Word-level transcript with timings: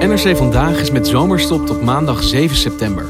NRC 0.00 0.36
Vandaag 0.36 0.80
is 0.80 0.90
met 0.90 1.08
zomerstop 1.08 1.66
tot 1.66 1.82
maandag 1.82 2.22
7 2.22 2.56
september. 2.56 3.06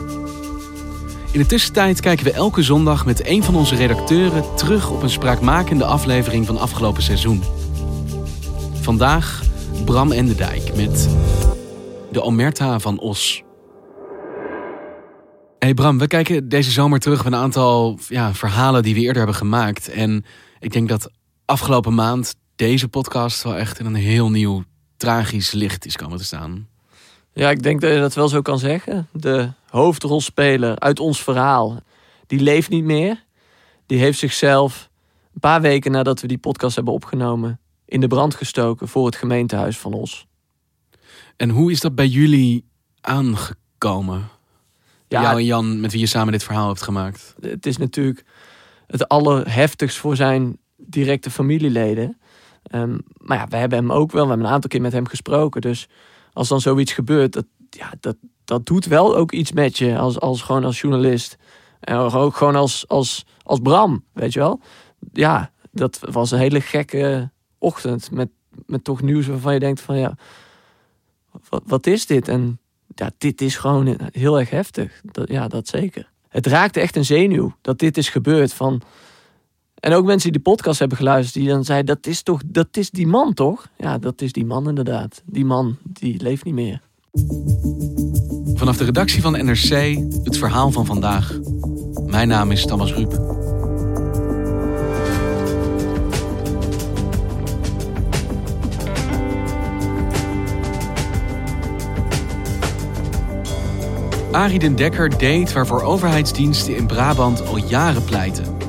In 1.32 1.40
de 1.40 1.46
tussentijd 1.46 2.00
kijken 2.00 2.24
we 2.24 2.32
elke 2.32 2.62
zondag 2.62 3.06
met 3.06 3.26
een 3.26 3.42
van 3.42 3.56
onze 3.56 3.74
redacteuren 3.74 4.54
terug 4.54 4.90
op 4.90 5.02
een 5.02 5.10
spraakmakende 5.10 5.84
aflevering 5.84 6.46
van 6.46 6.58
afgelopen 6.58 7.02
seizoen. 7.02 7.42
Vandaag 8.80 9.42
Bram 9.84 10.12
en 10.12 10.26
de 10.26 10.34
Dijk 10.34 10.76
met 10.76 11.08
de 12.10 12.22
Omerta 12.22 12.78
van 12.78 12.98
Os. 12.98 13.42
Hey 15.58 15.74
Bram, 15.74 15.98
we 15.98 16.06
kijken 16.06 16.48
deze 16.48 16.70
zomer 16.70 16.98
terug 16.98 17.20
op 17.20 17.26
een 17.26 17.34
aantal 17.34 17.98
ja, 18.08 18.34
verhalen 18.34 18.82
die 18.82 18.94
we 18.94 19.00
eerder 19.00 19.16
hebben 19.16 19.34
gemaakt. 19.34 19.88
En 19.88 20.24
ik 20.58 20.72
denk 20.72 20.88
dat 20.88 21.10
afgelopen 21.44 21.94
maand 21.94 22.34
deze 22.60 22.88
podcast 22.88 23.42
wel 23.42 23.56
echt 23.56 23.78
in 23.78 23.86
een 23.86 23.94
heel 23.94 24.30
nieuw 24.30 24.64
tragisch 24.96 25.52
licht 25.52 25.86
is 25.86 25.96
komen 25.96 26.18
te 26.18 26.24
staan. 26.24 26.68
Ja, 27.32 27.50
ik 27.50 27.62
denk 27.62 27.80
dat 27.80 27.92
je 27.92 27.98
dat 27.98 28.14
wel 28.14 28.28
zo 28.28 28.42
kan 28.42 28.58
zeggen. 28.58 29.08
De 29.12 29.52
hoofdrolspeler 29.68 30.78
uit 30.78 31.00
ons 31.00 31.22
verhaal, 31.22 31.80
die 32.26 32.40
leeft 32.40 32.70
niet 32.70 32.84
meer. 32.84 33.24
Die 33.86 33.98
heeft 33.98 34.18
zichzelf 34.18 34.90
een 35.34 35.40
paar 35.40 35.60
weken 35.60 35.92
nadat 35.92 36.20
we 36.20 36.26
die 36.26 36.38
podcast 36.38 36.74
hebben 36.76 36.94
opgenomen 36.94 37.60
in 37.84 38.00
de 38.00 38.06
brand 38.06 38.34
gestoken 38.34 38.88
voor 38.88 39.06
het 39.06 39.16
gemeentehuis 39.16 39.78
van 39.78 39.92
Os. 39.92 40.26
En 41.36 41.50
hoe 41.50 41.70
is 41.70 41.80
dat 41.80 41.94
bij 41.94 42.06
jullie 42.06 42.64
aangekomen? 43.00 44.28
Ja, 45.08 45.22
Jou 45.22 45.38
en 45.38 45.44
Jan, 45.44 45.80
met 45.80 45.92
wie 45.92 46.00
je 46.00 46.06
samen 46.06 46.32
dit 46.32 46.44
verhaal 46.44 46.68
hebt 46.68 46.82
gemaakt. 46.82 47.34
Het 47.40 47.66
is 47.66 47.76
natuurlijk 47.76 48.24
het 48.86 49.08
allerheftigst 49.08 49.96
voor 49.96 50.16
zijn 50.16 50.58
directe 50.76 51.30
familieleden. 51.30 52.19
Um, 52.74 52.98
maar 53.16 53.38
ja, 53.38 53.46
we 53.48 53.56
hebben 53.56 53.78
hem 53.78 53.92
ook 53.92 54.12
wel, 54.12 54.22
we 54.22 54.28
hebben 54.28 54.46
een 54.46 54.52
aantal 54.52 54.70
keer 54.70 54.80
met 54.80 54.92
hem 54.92 55.06
gesproken. 55.06 55.60
Dus 55.60 55.88
als 56.32 56.48
dan 56.48 56.60
zoiets 56.60 56.92
gebeurt, 56.92 57.32
dat, 57.32 57.44
ja, 57.70 57.92
dat, 58.00 58.16
dat 58.44 58.66
doet 58.66 58.84
wel 58.84 59.16
ook 59.16 59.32
iets 59.32 59.52
met 59.52 59.78
je 59.78 59.98
als, 59.98 60.20
als 60.20 60.42
gewoon 60.42 60.64
als 60.64 60.80
journalist. 60.80 61.36
En 61.80 61.96
ook 61.96 62.36
gewoon 62.36 62.56
als, 62.56 62.88
als, 62.88 63.26
als 63.42 63.58
Bram, 63.58 64.04
weet 64.12 64.32
je 64.32 64.38
wel. 64.38 64.60
Ja, 65.12 65.50
dat 65.70 66.00
was 66.10 66.30
een 66.30 66.38
hele 66.38 66.60
gekke 66.60 67.30
ochtend 67.58 68.10
met, 68.10 68.28
met 68.66 68.84
toch 68.84 69.02
nieuws 69.02 69.26
waarvan 69.26 69.54
je 69.54 69.60
denkt 69.60 69.80
van 69.80 69.98
ja, 69.98 70.16
wat, 71.48 71.62
wat 71.66 71.86
is 71.86 72.06
dit? 72.06 72.28
En 72.28 72.60
ja, 72.94 73.10
dit 73.18 73.40
is 73.40 73.56
gewoon 73.56 73.98
heel 74.12 74.38
erg 74.38 74.50
heftig. 74.50 75.00
Dat, 75.04 75.28
ja, 75.28 75.48
dat 75.48 75.68
zeker. 75.68 76.10
Het 76.28 76.46
raakte 76.46 76.80
echt 76.80 76.96
een 76.96 77.04
zenuw 77.04 77.52
dat 77.60 77.78
dit 77.78 77.96
is 77.96 78.08
gebeurd. 78.08 78.52
Van... 78.52 78.82
En 79.80 79.92
ook 79.92 80.04
mensen 80.04 80.32
die 80.32 80.42
de 80.42 80.50
podcast 80.50 80.78
hebben 80.78 80.98
geluisterd, 80.98 81.34
die 81.34 81.52
dan 81.52 81.64
zeiden: 81.64 81.96
dat 81.96 82.06
is 82.06 82.22
toch, 82.22 82.42
dat 82.46 82.76
is 82.76 82.90
die 82.90 83.06
man 83.06 83.34
toch? 83.34 83.68
Ja, 83.76 83.98
dat 83.98 84.22
is 84.22 84.32
die 84.32 84.44
man 84.44 84.68
inderdaad. 84.68 85.22
Die 85.24 85.44
man, 85.44 85.76
die 85.82 86.22
leeft 86.22 86.44
niet 86.44 86.54
meer. 86.54 86.80
Vanaf 88.54 88.76
de 88.76 88.84
redactie 88.84 89.20
van 89.20 89.32
NRC, 89.32 89.98
het 90.24 90.36
verhaal 90.36 90.70
van 90.70 90.86
vandaag. 90.86 91.38
Mijn 92.06 92.28
naam 92.28 92.50
is 92.50 92.66
Thomas 92.66 92.92
Ruip. 92.92 93.38
Arie 104.32 104.74
Dekker 104.74 105.18
deed 105.18 105.52
waarvoor 105.52 105.82
overheidsdiensten 105.82 106.76
in 106.76 106.86
Brabant 106.86 107.46
al 107.46 107.56
jaren 107.56 108.04
pleiten. 108.04 108.59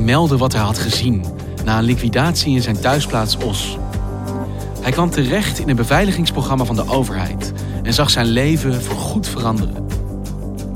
Hij 0.00 0.08
meldde 0.08 0.36
wat 0.36 0.52
hij 0.52 0.62
had 0.62 0.78
gezien 0.78 1.24
na 1.64 1.78
een 1.78 1.84
liquidatie 1.84 2.54
in 2.54 2.62
zijn 2.62 2.80
thuisplaats 2.80 3.36
Os. 3.36 3.78
Hij 4.80 4.92
kwam 4.92 5.10
terecht 5.10 5.58
in 5.58 5.68
een 5.68 5.76
beveiligingsprogramma 5.76 6.64
van 6.64 6.76
de 6.76 6.88
overheid 6.88 7.52
en 7.82 7.92
zag 7.92 8.10
zijn 8.10 8.26
leven 8.26 8.82
voorgoed 8.82 9.28
veranderen. 9.28 9.86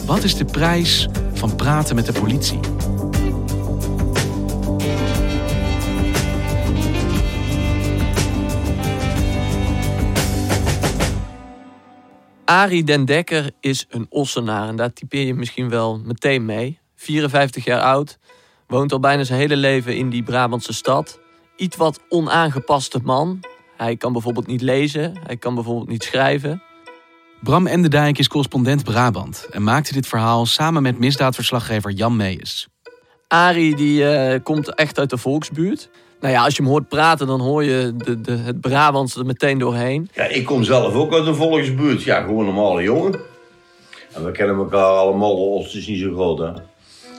Wat 0.07 0.25
is 0.25 0.37
de 0.37 0.45
prijs 0.45 1.09
van 1.33 1.57
praten 1.57 1.95
met 1.95 2.07
de 2.07 2.13
politie? 2.13 2.59
Arie 12.45 12.85
den 12.85 13.05
Dekker 13.05 13.51
is 13.61 13.87
een 13.89 14.07
Ossenaar 14.09 14.69
en 14.69 14.77
daar 14.77 14.93
typeer 14.93 15.27
je 15.27 15.35
misschien 15.35 15.69
wel 15.69 15.99
meteen 15.99 16.45
mee. 16.45 16.79
54 16.97 17.65
jaar 17.65 17.81
oud, 17.81 18.19
woont 18.75 18.93
al 18.93 19.01
bijna 19.01 19.25
zijn 19.25 19.39
hele 19.39 19.57
leven 19.57 19.97
in 19.97 20.11
die 20.11 20.23
Brabantse 20.23 20.73
stad. 20.73 21.19
Iets 21.57 21.77
wat 21.77 22.01
onaangepaste 22.09 23.01
man. 23.03 23.41
Hij 23.77 23.97
kan 23.97 24.13
bijvoorbeeld 24.13 24.47
niet 24.47 24.61
lezen, 24.61 25.13
hij 25.27 25.37
kan 25.37 25.55
bijvoorbeeld 25.55 25.89
niet 25.89 26.03
schrijven. 26.03 26.63
Bram 27.43 27.67
Enderdijk 27.67 28.19
is 28.19 28.29
correspondent 28.29 28.85
Brabant 28.85 29.47
en 29.51 29.63
maakte 29.63 29.93
dit 29.93 30.07
verhaal 30.07 30.47
samen 30.47 30.83
met 30.83 30.99
misdaadverslaggever 30.99 31.91
Jan 31.91 32.17
Meijers. 32.17 32.69
Arie 33.29 33.77
die, 33.77 34.03
uh, 34.03 34.35
komt 34.43 34.75
echt 34.75 34.99
uit 34.99 35.11
de 35.11 35.19
volksbuurt. 35.19 35.91
Nou 36.21 36.33
ja, 36.33 36.45
als 36.45 36.57
je 36.57 36.63
hem 36.63 36.71
hoort 36.71 36.89
praten, 36.89 37.27
dan 37.27 37.41
hoor 37.41 37.65
je 37.65 37.95
de, 37.97 38.21
de, 38.21 38.33
het 38.33 38.61
Brabants 38.61 39.17
er 39.17 39.27
meteen 39.27 39.59
doorheen. 39.59 40.09
Ja, 40.15 40.25
ik 40.25 40.45
kom 40.45 40.65
zelf 40.65 40.95
ook 40.95 41.13
uit 41.13 41.27
een 41.27 41.35
volksbuurt. 41.35 42.03
Ja, 42.03 42.21
gewoon 42.21 42.39
een 42.39 42.55
normale 42.55 42.83
jongen. 42.83 43.21
En 44.13 44.25
we 44.25 44.31
kennen 44.31 44.57
elkaar 44.57 44.87
allemaal, 44.87 45.37
ons 45.37 45.75
is 45.75 45.87
niet 45.87 46.01
zo 46.01 46.13
groot, 46.13 46.39
hè. 46.39 46.53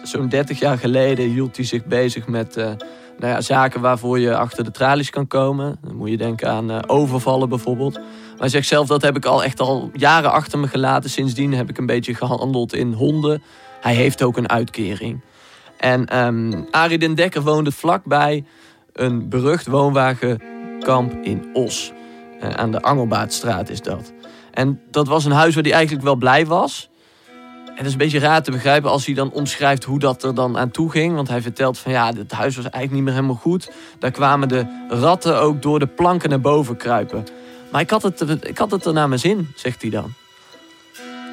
Zo'n 0.08 0.30
30 0.30 0.60
jaar 0.60 0.78
geleden 0.78 1.30
hield 1.30 1.56
hij 1.56 1.66
zich 1.66 1.86
bezig 1.86 2.28
met 2.28 2.58
uh, 2.58 2.66
nou 3.18 3.34
ja, 3.34 3.42
zaken 3.42 3.82
waarvoor 3.82 4.20
je 4.20 4.38
achter 4.38 4.64
de 4.64 4.72
tralies 4.72 5.10
kan 5.10 5.28
komen. 5.28 5.78
Dan 5.82 5.96
moet 5.96 6.10
je 6.10 6.18
denken 6.18 6.50
aan 6.50 6.72
uh, 6.72 6.80
overvallen 6.88 7.50
bijvoorbeeld. 7.50 7.94
Maar 7.94 8.04
hij 8.38 8.50
zegt 8.50 8.68
zelf, 8.68 8.88
dat 8.88 9.02
heb 9.02 9.16
ik 9.16 9.26
al 9.26 9.44
echt 9.44 9.60
al 9.60 9.90
jaren 9.94 10.32
achter 10.32 10.60
me 10.60 10.68
gelaten. 10.68 11.10
Sindsdien 11.10 11.54
heb 11.54 11.70
ik 11.70 11.78
een 11.78 11.86
beetje 11.86 12.16
gehandeld 12.16 12.74
in 12.74 12.94
honden. 12.94 13.44
Hij 13.82 13.96
heeft 13.96 14.24
ook 14.24 14.38
een 14.38 14.50
uitkering. 14.50 15.22
En 15.78 16.26
um, 16.26 16.68
Arie 16.72 17.14
Dekker 17.14 17.42
woonde 17.42 17.72
vlakbij 17.72 18.44
een 18.94 19.30
berucht 19.30 19.68
woonwagenkamp 19.68 21.14
in 21.22 21.50
Os. 21.54 21.92
Uh, 22.44 22.50
aan 22.50 22.72
de 22.72 22.82
Angelbaardstraat 22.82 23.70
is 23.70 23.82
dat. 23.82 24.14
En 24.52 24.82
dat 24.92 25.08
was 25.08 25.26
een 25.26 25.32
huis 25.32 25.56
waar 25.56 25.64
hij 25.64 25.74
eigenlijk 25.74 26.06
wel 26.06 26.16
blij 26.16 26.46
was. 26.46 26.90
En 27.75 27.84
dat 27.84 27.86
is 27.86 27.91
een 27.91 27.97
beetje 27.97 28.19
raar 28.19 28.44
te 28.44 28.52
begrijpen 28.52 28.90
als 28.90 29.06
hij 29.06 29.16
dan 29.16 29.31
omschrijft 29.31 29.84
hoe 29.84 30.00
dat 30.00 30.24
er 30.24 30.36
dan 30.36 30.58
aan 30.58 30.72
toe 30.72 30.91
ging. 30.91 31.16
Want 31.16 31.28
hij 31.28 31.41
vertelt 31.41 31.78
van 31.78 31.91
ja, 31.91 32.13
het 32.13 32.31
huis 32.31 32.56
was 32.56 32.63
eigenlijk 32.63 32.94
niet 32.94 33.03
meer 33.03 33.13
helemaal 33.13 33.36
goed. 33.36 33.72
Daar 34.00 34.12
kwamen 34.12 34.47
de 34.47 34.86
ratten 34.90 35.40
ook 35.40 35.62
door 35.62 35.80
de 35.80 35.88
planken 35.88 36.30
naar 36.30 36.41
boven 36.41 36.78
kruipen. 36.78 37.24
Maar 37.72 37.81
ik 37.81 37.90
had 37.90 38.02
het, 38.02 38.47
ik 38.47 38.58
had 38.58 38.72
het 38.72 38.86
er 38.86 38.94
naar 38.94 39.08
mijn 39.08 39.19
zin, 39.19 39.52
zegt 39.56 39.81
hij 39.81 39.91
dan. 39.91 40.13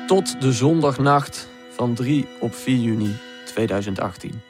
Tot 0.06 0.40
de 0.40 0.52
zondagnacht 0.52 1.48
van 1.76 1.94
3 1.94 2.26
op 2.40 2.54
4 2.54 2.76
juni 2.76 3.16
2018. 3.44 4.40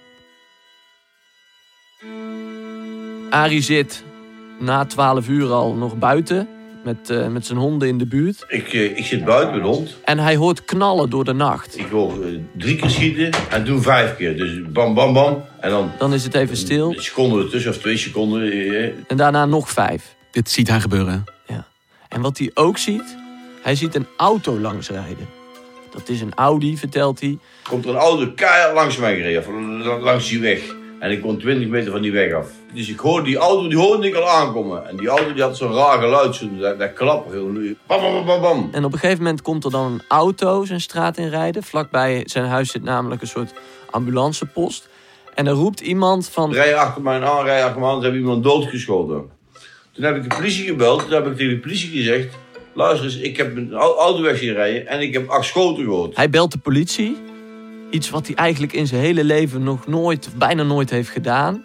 Arie 3.31 3.63
zit 3.63 4.05
na 4.59 4.85
12 4.85 5.29
uur 5.29 5.53
al 5.53 5.75
nog 5.75 5.99
buiten. 5.99 6.49
Met, 6.85 7.11
uh, 7.11 7.27
met 7.27 7.47
zijn 7.47 7.59
honden 7.59 7.89
in 7.89 7.99
de 7.99 8.07
buurt. 8.07 8.45
Ik, 8.49 8.73
uh, 8.73 8.97
ik 8.99 9.05
zit 9.05 9.25
buiten 9.25 9.55
met 9.55 9.65
hond. 9.65 9.97
En 10.05 10.19
hij 10.19 10.37
hoort 10.37 10.65
knallen 10.65 11.11
door 11.11 11.25
de 11.25 11.33
nacht. 11.33 11.79
Ik 11.79 11.87
hoor 11.91 12.27
uh, 12.27 12.39
drie 12.57 12.77
keer 12.77 12.91
schieten 12.91 13.31
en 13.51 13.65
doe 13.65 13.81
vijf 13.81 14.17
keer. 14.17 14.37
Dus 14.37 14.63
bam, 14.73 14.95
bam, 14.95 15.13
bam. 15.13 15.45
En 15.61 15.71
dan... 15.71 15.91
Dan 15.99 16.15
is 16.15 16.25
het 16.25 16.35
even 16.35 16.57
stil. 16.57 16.91
Een 16.91 17.03
seconde 17.03 17.43
ertussen 17.43 17.71
of 17.71 17.79
twee 17.79 17.97
seconden. 17.97 18.53
En 19.09 19.17
daarna 19.17 19.47
nog 19.47 19.71
vijf. 19.71 20.15
Dit 20.31 20.51
ziet 20.51 20.69
hij 20.69 20.81
gebeuren. 20.81 21.25
Ja. 21.47 21.67
En 22.09 22.21
wat 22.21 22.39
hij 22.39 22.51
ook 22.55 22.79
ziet, 22.79 23.17
hij 23.63 23.75
ziet 23.75 23.95
een 23.95 24.07
auto 24.17 24.59
langsrijden. 24.59 25.29
Dat 25.91 26.09
is 26.09 26.21
een 26.21 26.35
Audi, 26.35 26.77
vertelt 26.77 27.21
hij. 27.21 27.39
Komt 27.69 27.85
er 27.85 27.91
een 27.91 27.97
auto 27.97 28.33
keihard 28.35 28.75
langs 28.75 28.97
mij 28.97 29.15
gereden, 29.17 30.03
langs 30.03 30.29
die 30.29 30.41
weg. 30.41 30.61
En 31.03 31.11
ik 31.11 31.21
kon 31.21 31.39
20 31.39 31.69
meter 31.69 31.93
van 31.93 32.03
die 32.03 32.13
weg 32.13 32.33
af. 32.33 32.49
Dus 32.75 32.89
ik 32.89 32.99
hoorde 32.99 33.27
die 33.27 33.37
auto, 33.37 33.69
die 33.69 33.79
hoorde 33.79 34.07
ik 34.07 34.15
al 34.15 34.29
aankomen. 34.29 34.89
En 34.89 34.97
die 34.97 35.09
auto 35.09 35.33
die 35.33 35.43
had 35.43 35.57
zo'n 35.57 35.75
raar 35.75 35.99
geluid, 35.99 36.35
zo, 36.35 36.47
dat, 36.59 36.79
dat 36.79 36.93
klappen. 36.93 37.77
Bam, 37.87 38.01
bam, 38.01 38.25
bam, 38.25 38.41
bam. 38.41 38.69
En 38.73 38.85
op 38.85 38.93
een 38.93 38.99
gegeven 38.99 39.23
moment 39.23 39.43
komt 39.43 39.65
er 39.65 39.71
dan 39.71 39.93
een 39.93 40.03
auto 40.09 40.65
zijn 40.65 40.81
straat 40.81 41.17
in 41.17 41.29
rijden. 41.29 41.63
Vlakbij 41.63 42.23
zijn 42.27 42.45
huis 42.45 42.71
zit 42.71 42.83
namelijk 42.83 43.21
een 43.21 43.29
soort 43.29 43.53
ambulancepost. 43.91 44.89
En 45.35 45.47
er 45.47 45.53
roept 45.53 45.81
iemand 45.81 46.29
van... 46.29 46.53
Rij 46.53 46.77
achter 46.77 47.03
mij 47.03 47.23
aan, 47.23 47.45
rij 47.45 47.65
achter 47.65 47.81
me 47.81 47.87
aan. 47.87 47.95
Toen 47.95 48.05
heb 48.05 48.13
ik 48.13 48.19
iemand 48.19 48.45
doodgeschoten. 48.45 49.31
Toen 49.93 50.05
heb 50.05 50.17
ik 50.17 50.23
de 50.23 50.37
politie 50.37 50.65
gebeld. 50.65 51.01
Toen 51.01 51.11
heb 51.11 51.27
ik 51.27 51.37
tegen 51.37 51.55
de 51.55 51.61
politie 51.61 51.91
gezegd... 51.91 52.35
Luister 52.75 53.05
eens, 53.05 53.17
ik 53.17 53.37
heb 53.37 53.57
een 53.57 53.73
auto 53.73 54.23
weg 54.23 54.39
zien 54.39 54.53
rijden 54.53 54.87
en 54.87 55.01
ik 55.01 55.13
heb 55.13 55.29
acht 55.29 55.47
schoten 55.47 55.85
gehoord. 55.85 56.17
Hij 56.17 56.31
belt 56.31 56.53
de 56.53 56.59
politie. 56.59 57.17
Iets 57.93 58.11
wat 58.11 58.27
hij 58.27 58.37
eigenlijk 58.37 58.73
in 58.73 58.87
zijn 58.87 59.01
hele 59.01 59.25
leven 59.25 59.63
nog 59.63 59.87
nooit, 59.87 60.29
bijna 60.39 60.63
nooit 60.63 60.91
heeft 60.91 61.09
gedaan. 61.09 61.65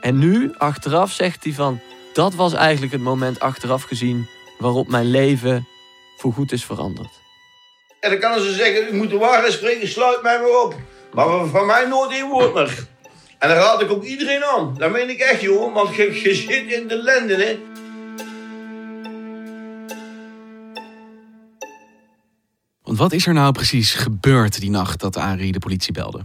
En 0.00 0.18
nu, 0.18 0.52
achteraf, 0.58 1.12
zegt 1.12 1.44
hij 1.44 1.52
van... 1.52 1.80
Dat 2.12 2.34
was 2.34 2.52
eigenlijk 2.52 2.92
het 2.92 3.00
moment 3.00 3.40
achteraf 3.40 3.82
gezien 3.82 4.28
waarop 4.58 4.88
mijn 4.88 5.10
leven 5.10 5.66
voorgoed 6.16 6.52
is 6.52 6.64
veranderd. 6.64 7.10
En 8.00 8.10
dan 8.10 8.18
kan 8.18 8.40
ze 8.40 8.52
zeggen, 8.52 8.94
u 8.94 8.96
moet 8.96 9.10
de 9.10 9.18
waarheid 9.18 9.52
spreken, 9.52 9.88
sluit 9.88 10.22
mij 10.22 10.38
maar 10.38 10.62
op. 10.64 10.74
Maar 11.12 11.46
van 11.46 11.66
mij 11.66 11.86
nooit 11.86 12.10
één 12.10 12.28
woord 12.28 12.54
meer. 12.54 12.86
En 13.38 13.48
dan 13.48 13.58
raad 13.58 13.80
ik 13.80 13.90
ook 13.90 14.04
iedereen 14.04 14.44
aan. 14.44 14.74
Dat 14.78 14.90
meen 14.90 15.10
ik 15.10 15.18
echt, 15.20 15.40
joh. 15.40 15.74
Want 15.74 15.94
je, 15.94 16.20
je 16.22 16.34
zit 16.34 16.72
in 16.72 16.88
de 16.88 16.96
lenden, 16.96 17.40
hè. 17.40 17.58
Wat 23.00 23.12
is 23.12 23.26
er 23.26 23.32
nou 23.32 23.52
precies 23.52 23.94
gebeurd 23.94 24.60
die 24.60 24.70
nacht 24.70 25.00
dat 25.00 25.16
Arie 25.16 25.52
de 25.52 25.58
politie 25.58 25.92
belde? 25.92 26.24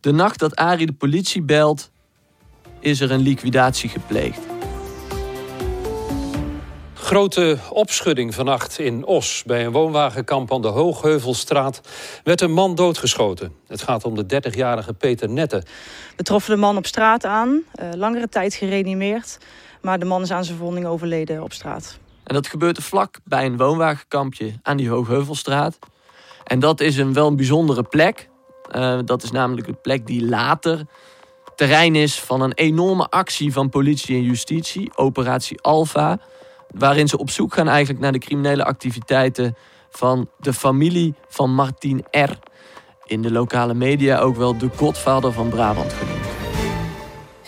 De 0.00 0.12
nacht 0.12 0.38
dat 0.38 0.56
Arie 0.56 0.86
de 0.86 0.92
politie 0.92 1.42
belt, 1.42 1.90
is 2.80 3.00
er 3.00 3.10
een 3.10 3.20
liquidatie 3.20 3.88
gepleegd. 3.88 4.38
Grote 6.94 7.58
opschudding 7.70 8.34
vannacht 8.34 8.78
in 8.78 9.04
Os. 9.04 9.42
Bij 9.46 9.64
een 9.64 9.72
woonwagenkamp 9.72 10.52
aan 10.52 10.62
de 10.62 10.68
Hoogheuvelstraat 10.68 11.80
werd 12.24 12.40
een 12.40 12.52
man 12.52 12.74
doodgeschoten. 12.74 13.52
Het 13.66 13.82
gaat 13.82 14.04
om 14.04 14.14
de 14.14 14.42
30-jarige 14.50 14.92
Peter 14.92 15.28
Nette. 15.28 15.62
We 16.16 16.22
troffen 16.22 16.54
de 16.54 16.60
man 16.60 16.76
op 16.76 16.86
straat 16.86 17.24
aan, 17.24 17.48
uh, 17.48 17.88
langere 17.94 18.28
tijd 18.28 18.54
gereanimeerd. 18.54 19.38
Maar 19.80 19.98
de 19.98 20.04
man 20.04 20.22
is 20.22 20.30
aan 20.30 20.44
zijn 20.44 20.56
verwonding 20.56 20.86
overleden 20.86 21.42
op 21.42 21.52
straat. 21.52 21.98
En 22.28 22.34
dat 22.34 22.46
gebeurde 22.46 22.82
vlak 22.82 23.18
bij 23.24 23.46
een 23.46 23.56
woonwagenkampje 23.56 24.52
aan 24.62 24.76
die 24.76 24.88
Hoogheuvelstraat. 24.88 25.78
En 26.44 26.58
dat 26.58 26.80
is 26.80 26.96
een 26.96 27.12
wel 27.12 27.26
een 27.26 27.36
bijzondere 27.36 27.82
plek. 27.82 28.28
Uh, 28.76 28.98
dat 29.04 29.22
is 29.22 29.30
namelijk 29.30 29.66
een 29.66 29.80
plek 29.80 30.06
die 30.06 30.28
later 30.28 30.86
terrein 31.56 31.94
is 31.94 32.20
van 32.20 32.40
een 32.40 32.52
enorme 32.52 33.08
actie 33.08 33.52
van 33.52 33.68
politie 33.68 34.16
en 34.16 34.22
justitie, 34.22 34.96
Operatie 34.96 35.60
Alpha. 35.60 36.18
Waarin 36.70 37.08
ze 37.08 37.18
op 37.18 37.30
zoek 37.30 37.54
gaan 37.54 37.68
eigenlijk 37.68 38.00
naar 38.00 38.12
de 38.12 38.18
criminele 38.18 38.64
activiteiten 38.64 39.56
van 39.90 40.28
de 40.38 40.52
familie 40.52 41.14
van 41.28 41.54
Martin 41.54 42.04
R. 42.10 42.30
In 43.04 43.22
de 43.22 43.32
lokale 43.32 43.74
media 43.74 44.18
ook 44.18 44.36
wel 44.36 44.58
de 44.58 44.68
godvader 44.76 45.32
van 45.32 45.48
Brabant 45.48 45.92
genoemd. 45.92 46.17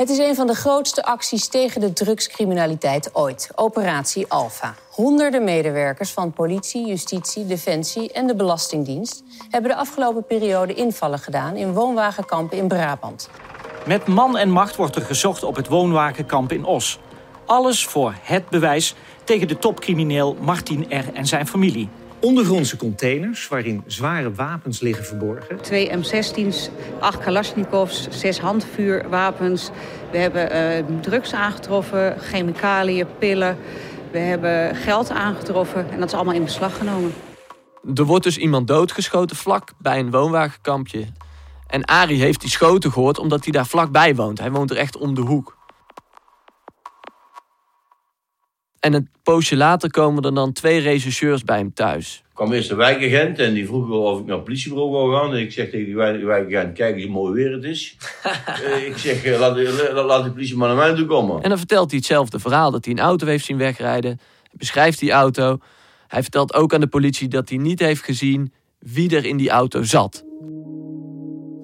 Het 0.00 0.10
is 0.10 0.18
een 0.18 0.34
van 0.34 0.46
de 0.46 0.54
grootste 0.54 1.04
acties 1.04 1.48
tegen 1.48 1.80
de 1.80 1.92
drugscriminaliteit 1.92 3.10
ooit. 3.12 3.50
Operatie 3.54 4.26
Alpha. 4.28 4.74
Honderden 4.90 5.44
medewerkers 5.44 6.10
van 6.10 6.32
politie, 6.32 6.86
justitie, 6.86 7.46
defensie 7.46 8.12
en 8.12 8.26
de 8.26 8.34
Belastingdienst 8.34 9.22
hebben 9.50 9.70
de 9.70 9.76
afgelopen 9.76 10.24
periode 10.24 10.74
invallen 10.74 11.18
gedaan 11.18 11.56
in 11.56 11.72
woonwagenkampen 11.72 12.58
in 12.58 12.68
Brabant. 12.68 13.30
Met 13.86 14.06
man 14.06 14.36
en 14.36 14.50
macht 14.50 14.76
wordt 14.76 14.96
er 14.96 15.02
gezocht 15.02 15.42
op 15.42 15.56
het 15.56 15.68
woonwagenkamp 15.68 16.52
in 16.52 16.64
Os. 16.64 16.98
Alles 17.46 17.86
voor 17.86 18.14
het 18.22 18.48
bewijs 18.48 18.94
tegen 19.24 19.48
de 19.48 19.58
topcrimineel 19.58 20.36
Martin 20.40 20.86
R. 20.88 21.14
en 21.14 21.26
zijn 21.26 21.46
familie. 21.46 21.88
Ondergrondse 22.20 22.76
containers 22.76 23.48
waarin 23.48 23.82
zware 23.86 24.32
wapens 24.32 24.80
liggen 24.80 25.04
verborgen. 25.04 25.60
Twee 25.60 25.90
M16's, 25.90 26.70
acht 26.98 27.18
Kalashnikovs, 27.18 28.08
zes 28.10 28.38
handvuurwapens. 28.38 29.70
We 30.12 30.18
hebben 30.18 30.56
uh, 30.56 31.00
drugs 31.00 31.32
aangetroffen, 31.32 32.16
chemicaliën, 32.18 33.06
pillen. 33.18 33.56
We 34.12 34.18
hebben 34.18 34.76
geld 34.76 35.10
aangetroffen 35.10 35.90
en 35.90 35.98
dat 35.98 36.08
is 36.08 36.14
allemaal 36.14 36.34
in 36.34 36.44
beslag 36.44 36.76
genomen. 36.78 37.12
Er 37.94 38.04
wordt 38.04 38.24
dus 38.24 38.38
iemand 38.38 38.66
doodgeschoten 38.66 39.36
vlak 39.36 39.72
bij 39.78 39.98
een 39.98 40.10
woonwagenkampje. 40.10 41.06
En 41.66 41.84
Arie 41.84 42.20
heeft 42.20 42.40
die 42.40 42.50
schoten 42.50 42.92
gehoord 42.92 43.18
omdat 43.18 43.44
hij 43.44 43.52
daar 43.52 43.66
vlakbij 43.66 44.14
woont. 44.14 44.38
Hij 44.38 44.50
woont 44.50 44.70
er 44.70 44.76
echt 44.76 44.96
om 44.96 45.14
de 45.14 45.20
hoek. 45.20 45.56
En 48.80 48.94
een 48.94 49.08
poosje 49.22 49.56
later 49.56 49.90
komen 49.90 50.22
er 50.22 50.34
dan 50.34 50.52
twee 50.52 50.80
rechercheurs 50.80 51.44
bij 51.44 51.58
hem 51.58 51.74
thuis. 51.74 52.22
Er 52.28 52.34
kwam 52.34 52.52
eerst 52.52 52.70
een 52.70 52.76
wijkagent 52.76 53.38
en 53.38 53.54
die 53.54 53.66
vroeg 53.66 53.90
of 53.90 54.20
ik 54.20 54.26
naar 54.26 54.36
het 54.36 54.44
politiebureau 54.44 54.90
wou 54.90 55.14
gaan. 55.14 55.34
En 55.34 55.40
ik 55.40 55.52
zeg 55.52 55.70
tegen 55.70 55.86
die 55.86 56.26
wijkagent, 56.26 56.74
kijk 56.74 56.94
eens 56.94 57.04
hoe 57.04 57.12
mooi 57.12 57.32
weer 57.34 57.52
het 57.52 57.64
is. 57.64 57.96
uh, 58.64 58.86
ik 58.90 58.96
zeg, 58.96 59.26
uh, 59.26 59.38
laat, 59.38 59.58
uh, 59.58 60.04
laat 60.06 60.24
de 60.24 60.30
politie 60.30 60.56
maar 60.56 60.68
naar 60.68 60.76
mij 60.76 60.94
toe 60.94 61.06
komen. 61.06 61.42
En 61.42 61.48
dan 61.48 61.58
vertelt 61.58 61.90
hij 61.90 61.98
hetzelfde 61.98 62.38
verhaal, 62.38 62.70
dat 62.70 62.84
hij 62.84 62.94
een 62.94 63.00
auto 63.00 63.26
heeft 63.26 63.44
zien 63.44 63.58
wegrijden. 63.58 64.10
Hij 64.42 64.56
beschrijft 64.56 64.98
die 64.98 65.10
auto. 65.10 65.58
Hij 66.06 66.22
vertelt 66.22 66.54
ook 66.54 66.74
aan 66.74 66.80
de 66.80 66.86
politie 66.86 67.28
dat 67.28 67.48
hij 67.48 67.58
niet 67.58 67.80
heeft 67.80 68.02
gezien 68.02 68.52
wie 68.78 69.16
er 69.16 69.24
in 69.24 69.36
die 69.36 69.50
auto 69.50 69.82
zat. 69.82 70.24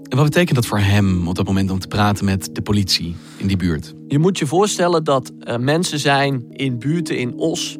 En 0.09 0.17
wat 0.17 0.25
betekent 0.25 0.55
dat 0.55 0.67
voor 0.67 0.79
hem 0.79 1.29
op 1.29 1.35
dat 1.35 1.47
moment 1.47 1.71
om 1.71 1.79
te 1.79 1.89
praten 1.89 2.25
met 2.25 2.49
de 2.53 2.63
politie 2.63 3.17
in 3.37 3.47
die 3.47 3.57
buurt? 3.57 3.95
Je 4.09 4.19
moet 4.19 4.39
je 4.39 4.47
voorstellen 4.47 5.05
dat 5.05 5.33
er 5.41 5.61
mensen 5.61 5.99
zijn 5.99 6.45
in 6.51 6.79
buurten 6.79 7.19
in 7.19 7.39
Os 7.39 7.79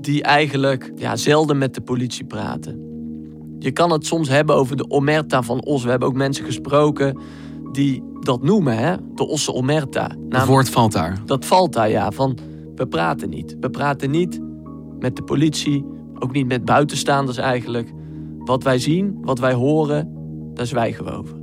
die 0.00 0.22
eigenlijk 0.22 0.92
ja, 0.96 1.16
zelden 1.16 1.58
met 1.58 1.74
de 1.74 1.80
politie 1.80 2.24
praten. 2.24 2.90
Je 3.58 3.70
kan 3.70 3.92
het 3.92 4.06
soms 4.06 4.28
hebben 4.28 4.56
over 4.56 4.76
de 4.76 4.90
omerta 4.90 5.42
van 5.42 5.64
Os. 5.64 5.84
We 5.84 5.90
hebben 5.90 6.08
ook 6.08 6.14
mensen 6.14 6.44
gesproken 6.44 7.18
die 7.72 8.02
dat 8.20 8.42
noemen, 8.42 8.76
hè? 8.76 8.96
de 9.14 9.26
Osse 9.26 9.52
omerta. 9.52 10.02
Het 10.02 10.36
het 10.36 10.46
woord 10.46 10.70
valt 10.70 10.92
daar. 10.92 11.18
Dat 11.24 11.44
valt 11.44 11.72
daar, 11.72 11.90
ja. 11.90 12.10
Van, 12.10 12.38
we 12.74 12.86
praten 12.86 13.28
niet. 13.28 13.56
We 13.60 13.70
praten 13.70 14.10
niet 14.10 14.40
met 14.98 15.16
de 15.16 15.22
politie, 15.22 15.84
ook 16.18 16.32
niet 16.32 16.46
met 16.46 16.64
buitenstaanders 16.64 17.36
eigenlijk. 17.36 17.92
Wat 18.38 18.62
wij 18.62 18.78
zien, 18.78 19.18
wat 19.20 19.38
wij 19.38 19.52
horen, 19.52 20.12
daar 20.54 20.66
zwijgen 20.66 21.04
we 21.04 21.10
over. 21.10 21.41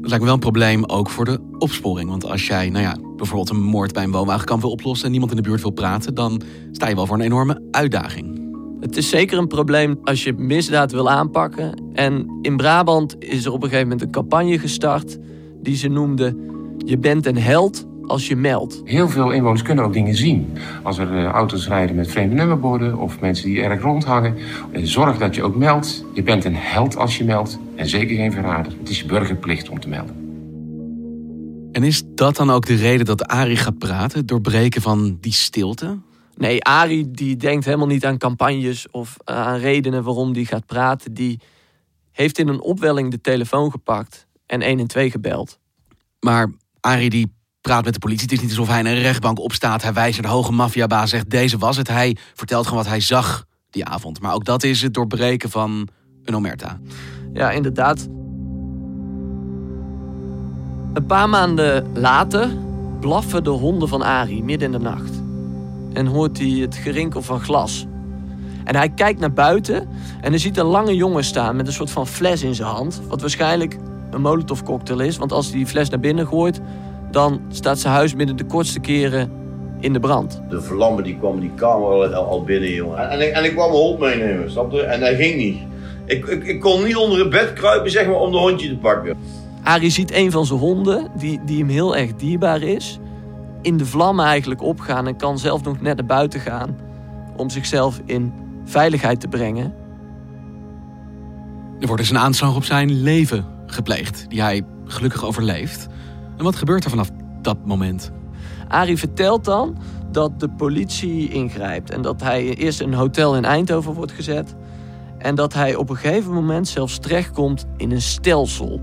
Dat 0.00 0.08
lijkt 0.08 0.18
me 0.18 0.24
wel 0.24 0.34
een 0.34 0.40
probleem 0.40 0.84
ook 0.84 1.10
voor 1.10 1.24
de 1.24 1.38
opsporing. 1.58 2.08
Want 2.08 2.24
als 2.24 2.46
jij 2.46 2.70
nou 2.70 2.84
ja, 2.84 2.96
bijvoorbeeld 3.16 3.50
een 3.50 3.62
moord 3.62 3.92
bij 3.92 4.04
een 4.04 4.10
woonwagenkamp 4.10 4.60
wil 4.60 4.70
oplossen... 4.70 5.04
en 5.04 5.10
niemand 5.10 5.30
in 5.30 5.36
de 5.36 5.48
buurt 5.48 5.62
wil 5.62 5.70
praten... 5.70 6.14
dan 6.14 6.42
sta 6.72 6.88
je 6.88 6.94
wel 6.94 7.06
voor 7.06 7.16
een 7.16 7.24
enorme 7.24 7.62
uitdaging. 7.70 8.38
Het 8.80 8.96
is 8.96 9.08
zeker 9.08 9.38
een 9.38 9.46
probleem 9.46 9.98
als 10.04 10.24
je 10.24 10.32
misdaad 10.32 10.92
wil 10.92 11.10
aanpakken. 11.10 11.82
En 11.92 12.38
in 12.42 12.56
Brabant 12.56 13.16
is 13.18 13.44
er 13.44 13.52
op 13.52 13.62
een 13.62 13.68
gegeven 13.68 13.88
moment 13.88 14.06
een 14.06 14.12
campagne 14.12 14.58
gestart... 14.58 15.18
die 15.62 15.76
ze 15.76 15.88
noemde... 15.88 16.36
Je 16.78 16.98
bent 16.98 17.26
een 17.26 17.38
held 17.38 17.86
als 18.10 18.28
je 18.28 18.36
meldt. 18.36 18.80
Heel 18.84 19.08
veel 19.08 19.30
inwoners 19.30 19.62
kunnen 19.62 19.84
ook 19.84 19.92
dingen 19.92 20.14
zien. 20.14 20.56
Als 20.82 20.98
er 20.98 21.12
uh, 21.12 21.24
auto's 21.24 21.68
rijden 21.68 21.96
met 21.96 22.10
vreemde 22.10 22.34
nummerborden 22.34 22.98
of 22.98 23.20
mensen 23.20 23.46
die 23.46 23.62
erg 23.62 23.82
rondhangen. 23.82 24.36
Uh, 24.72 24.84
zorg 24.84 25.18
dat 25.18 25.34
je 25.34 25.42
ook 25.42 25.56
meldt. 25.56 26.04
Je 26.14 26.22
bent 26.22 26.44
een 26.44 26.56
held 26.56 26.96
als 26.96 27.18
je 27.18 27.24
meldt 27.24 27.58
en 27.76 27.88
zeker 27.88 28.16
geen 28.16 28.32
verrader. 28.32 28.72
Het 28.78 28.88
is 28.88 29.00
je 29.00 29.06
burgerplicht 29.06 29.68
om 29.68 29.80
te 29.80 29.88
melden. 29.88 30.28
En 31.72 31.82
is 31.82 32.02
dat 32.14 32.36
dan 32.36 32.50
ook 32.50 32.66
de 32.66 32.74
reden 32.74 33.06
dat 33.06 33.26
Arie 33.26 33.56
gaat 33.56 33.78
praten? 33.78 34.26
Doorbreken 34.26 34.82
van 34.82 35.18
die 35.20 35.32
stilte? 35.32 35.98
Nee, 36.36 36.64
Arie 36.64 37.10
die 37.10 37.36
denkt 37.36 37.64
helemaal 37.64 37.86
niet 37.86 38.04
aan 38.04 38.18
campagnes 38.18 38.90
of 38.90 39.16
aan 39.24 39.58
redenen 39.58 40.02
waarom 40.02 40.32
die 40.32 40.46
gaat 40.46 40.66
praten. 40.66 41.14
Die 41.14 41.40
heeft 42.12 42.38
in 42.38 42.48
een 42.48 42.60
opwelling 42.60 43.10
de 43.10 43.20
telefoon 43.20 43.70
gepakt 43.70 44.26
en 44.46 44.66
112 44.66 45.10
gebeld. 45.10 45.58
Maar 46.20 46.50
Arie 46.80 47.10
die 47.10 47.32
praat 47.60 47.84
met 47.84 47.92
de 47.92 47.98
politie. 47.98 48.22
Het 48.22 48.32
is 48.32 48.40
niet 48.40 48.50
alsof 48.50 48.68
hij 48.68 48.78
in 48.78 48.86
een 48.86 48.98
rechtbank 48.98 49.38
opstaat. 49.38 49.82
Hij 49.82 49.92
wijst 49.92 50.20
naar 50.20 50.30
de 50.30 50.36
hoge 50.36 50.52
maffiabaas, 50.52 51.10
zegt 51.10 51.30
deze 51.30 51.58
was 51.58 51.76
het. 51.76 51.88
Hij 51.88 52.16
vertelt 52.34 52.66
gewoon 52.66 52.82
wat 52.82 52.92
hij 52.92 53.00
zag 53.00 53.44
die 53.70 53.84
avond. 53.84 54.20
Maar 54.20 54.34
ook 54.34 54.44
dat 54.44 54.62
is 54.62 54.82
het 54.82 54.94
doorbreken 54.94 55.50
van 55.50 55.88
een 56.24 56.36
omerta. 56.36 56.78
Ja, 57.32 57.50
inderdaad. 57.50 58.08
Een 60.92 61.06
paar 61.06 61.28
maanden 61.28 61.86
later 61.94 62.48
blaffen 63.00 63.44
de 63.44 63.50
honden 63.50 63.88
van 63.88 64.02
Ari 64.02 64.42
midden 64.42 64.72
in 64.72 64.78
de 64.78 64.84
nacht. 64.84 65.22
En 65.92 66.06
hoort 66.06 66.38
hij 66.38 66.48
het 66.48 66.74
gerinkel 66.74 67.22
van 67.22 67.40
glas. 67.40 67.86
En 68.64 68.76
hij 68.76 68.88
kijkt 68.88 69.20
naar 69.20 69.32
buiten 69.32 69.88
en 70.20 70.30
hij 70.30 70.38
ziet 70.38 70.56
een 70.56 70.66
lange 70.66 70.96
jongen 70.96 71.24
staan 71.24 71.56
met 71.56 71.66
een 71.66 71.72
soort 71.72 71.90
van 71.90 72.06
fles 72.06 72.42
in 72.42 72.54
zijn 72.54 72.68
hand. 72.68 73.00
Wat 73.08 73.20
waarschijnlijk 73.20 73.76
een 74.10 74.20
molotov 74.20 74.62
cocktail 74.62 75.00
is. 75.00 75.16
Want 75.16 75.32
als 75.32 75.46
hij 75.46 75.56
die 75.56 75.66
fles 75.66 75.88
naar 75.88 76.00
binnen 76.00 76.26
gooit, 76.26 76.60
dan 77.10 77.40
staat 77.48 77.78
zijn 77.78 77.94
huis 77.94 78.16
binnen 78.16 78.36
de 78.36 78.44
kortste 78.44 78.80
keren 78.80 79.30
in 79.80 79.92
de 79.92 80.00
brand. 80.00 80.42
De 80.48 80.62
vlammen 80.62 81.04
die 81.04 81.18
kwamen 81.18 81.40
die 81.40 81.52
kamer 81.54 81.86
al, 81.86 82.14
al 82.14 82.44
binnen, 82.44 82.72
jongen. 82.72 83.10
En, 83.10 83.20
ik, 83.20 83.32
en 83.32 83.44
ik 83.44 83.52
kwam 83.52 83.70
mijn 83.70 83.82
hond 83.82 83.98
meenemen, 83.98 84.50
snap 84.50 84.72
je? 84.72 84.82
En 84.82 85.00
dat 85.00 85.14
ging 85.14 85.36
niet. 85.36 85.58
Ik, 86.04 86.26
ik, 86.26 86.44
ik, 86.44 86.60
kon 86.60 86.84
niet 86.84 86.96
onder 86.96 87.18
het 87.18 87.30
bed 87.30 87.52
kruipen, 87.52 87.90
zeg 87.90 88.06
maar, 88.06 88.20
om 88.20 88.32
de 88.32 88.38
hondje 88.38 88.68
te 88.68 88.76
pakken. 88.76 89.16
Arie 89.62 89.90
ziet 89.90 90.12
een 90.12 90.30
van 90.30 90.46
zijn 90.46 90.58
honden, 90.58 91.08
die, 91.18 91.40
die 91.44 91.58
hem 91.58 91.68
heel 91.68 91.96
erg 91.96 92.14
dierbaar 92.14 92.62
is, 92.62 92.98
in 93.62 93.76
de 93.76 93.86
vlammen 93.86 94.24
eigenlijk 94.24 94.62
opgaan 94.62 95.06
en 95.06 95.16
kan 95.16 95.38
zelf 95.38 95.62
nog 95.62 95.80
net 95.80 95.96
naar 95.96 96.06
buiten 96.06 96.40
gaan 96.40 96.76
om 97.36 97.50
zichzelf 97.50 98.00
in 98.04 98.32
veiligheid 98.64 99.20
te 99.20 99.28
brengen. 99.28 99.74
Er 101.80 101.86
wordt 101.86 102.02
dus 102.02 102.10
een 102.10 102.18
aanslag 102.18 102.56
op 102.56 102.64
zijn 102.64 103.02
leven 103.02 103.46
gepleegd, 103.66 104.26
die 104.28 104.42
hij 104.42 104.62
gelukkig 104.84 105.24
overleeft. 105.24 105.88
En 106.40 106.46
wat 106.46 106.56
gebeurt 106.56 106.84
er 106.84 106.90
vanaf 106.90 107.10
dat 107.42 107.56
moment? 107.64 108.12
Arie 108.68 108.98
vertelt 108.98 109.44
dan 109.44 109.76
dat 110.10 110.40
de 110.40 110.48
politie 110.48 111.28
ingrijpt. 111.28 111.90
En 111.90 112.02
dat 112.02 112.22
hij 112.22 112.54
eerst 112.54 112.80
in 112.80 112.92
een 112.92 112.98
hotel 112.98 113.36
in 113.36 113.44
Eindhoven 113.44 113.92
wordt 113.92 114.12
gezet. 114.12 114.54
En 115.18 115.34
dat 115.34 115.54
hij 115.54 115.74
op 115.74 115.90
een 115.90 115.96
gegeven 115.96 116.32
moment 116.32 116.68
zelfs 116.68 116.98
terechtkomt 116.98 117.66
in 117.76 117.90
een 117.90 118.02
stelsel. 118.02 118.80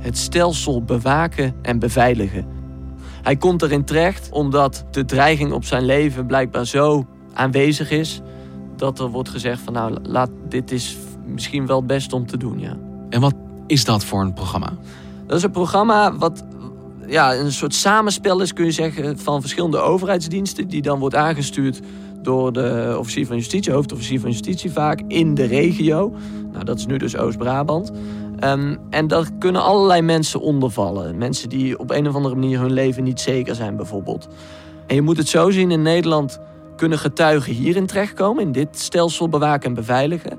Het 0.00 0.18
stelsel 0.18 0.82
bewaken 0.82 1.54
en 1.62 1.78
beveiligen. 1.78 2.46
Hij 3.22 3.36
komt 3.36 3.62
erin 3.62 3.84
terecht 3.84 4.28
omdat 4.30 4.84
de 4.90 5.04
dreiging 5.04 5.52
op 5.52 5.64
zijn 5.64 5.84
leven 5.84 6.26
blijkbaar 6.26 6.66
zo 6.66 7.06
aanwezig 7.32 7.90
is. 7.90 8.20
Dat 8.76 8.98
er 8.98 9.08
wordt 9.08 9.28
gezegd 9.28 9.60
van 9.60 9.72
nou, 9.72 9.96
laat, 10.02 10.30
dit 10.48 10.70
is 10.70 10.96
misschien 11.24 11.66
wel 11.66 11.76
het 11.76 11.86
beste 11.86 12.14
om 12.14 12.26
te 12.26 12.36
doen. 12.36 12.60
Ja. 12.60 12.76
En 13.08 13.20
wat 13.20 13.34
is 13.66 13.84
dat 13.84 14.04
voor 14.04 14.20
een 14.20 14.32
programma? 14.32 14.72
Dat 15.26 15.36
is 15.36 15.42
een 15.42 15.50
programma 15.50 16.16
wat 16.16 16.44
ja, 17.08 17.34
een 17.34 17.52
soort 17.52 17.74
samenspel 17.74 18.40
is, 18.40 18.52
kun 18.52 18.64
je 18.64 18.70
zeggen, 18.70 19.18
van 19.18 19.40
verschillende 19.40 19.78
overheidsdiensten. 19.78 20.68
Die 20.68 20.82
dan 20.82 20.98
wordt 20.98 21.14
aangestuurd 21.14 21.80
door 22.22 22.52
de 22.52 22.96
officier 22.98 23.26
van 23.26 23.36
justitie, 23.36 23.72
hoofdofficier 23.72 24.20
van 24.20 24.30
justitie 24.30 24.70
vaak, 24.70 25.00
in 25.08 25.34
de 25.34 25.44
regio. 25.44 26.14
Nou, 26.52 26.64
dat 26.64 26.78
is 26.78 26.86
nu 26.86 26.96
dus 26.96 27.16
Oost-Brabant. 27.16 27.92
Um, 28.44 28.78
en 28.90 29.08
daar 29.08 29.28
kunnen 29.38 29.62
allerlei 29.62 30.02
mensen 30.02 30.40
onder 30.40 30.70
vallen. 30.70 31.18
Mensen 31.18 31.48
die 31.48 31.78
op 31.78 31.90
een 31.90 32.08
of 32.08 32.14
andere 32.14 32.34
manier 32.34 32.60
hun 32.60 32.72
leven 32.72 33.04
niet 33.04 33.20
zeker 33.20 33.54
zijn, 33.54 33.76
bijvoorbeeld. 33.76 34.28
En 34.86 34.94
je 34.94 35.02
moet 35.02 35.16
het 35.16 35.28
zo 35.28 35.50
zien, 35.50 35.70
in 35.70 35.82
Nederland 35.82 36.40
kunnen 36.76 36.98
getuigen 36.98 37.52
hierin 37.52 37.86
terechtkomen, 37.86 38.42
in 38.42 38.52
dit 38.52 38.78
stelsel 38.78 39.28
bewaken 39.28 39.68
en 39.68 39.74
beveiligen. 39.74 40.38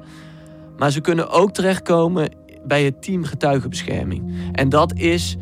Maar 0.78 0.92
ze 0.92 1.02
kunnen 1.02 1.30
ook 1.30 1.52
terechtkomen 1.52 2.30
bij 2.66 2.84
het 2.84 3.02
team 3.02 3.24
getuigenbescherming. 3.24 4.52
En 4.52 4.70
dat 4.70 4.94
is 4.94 5.38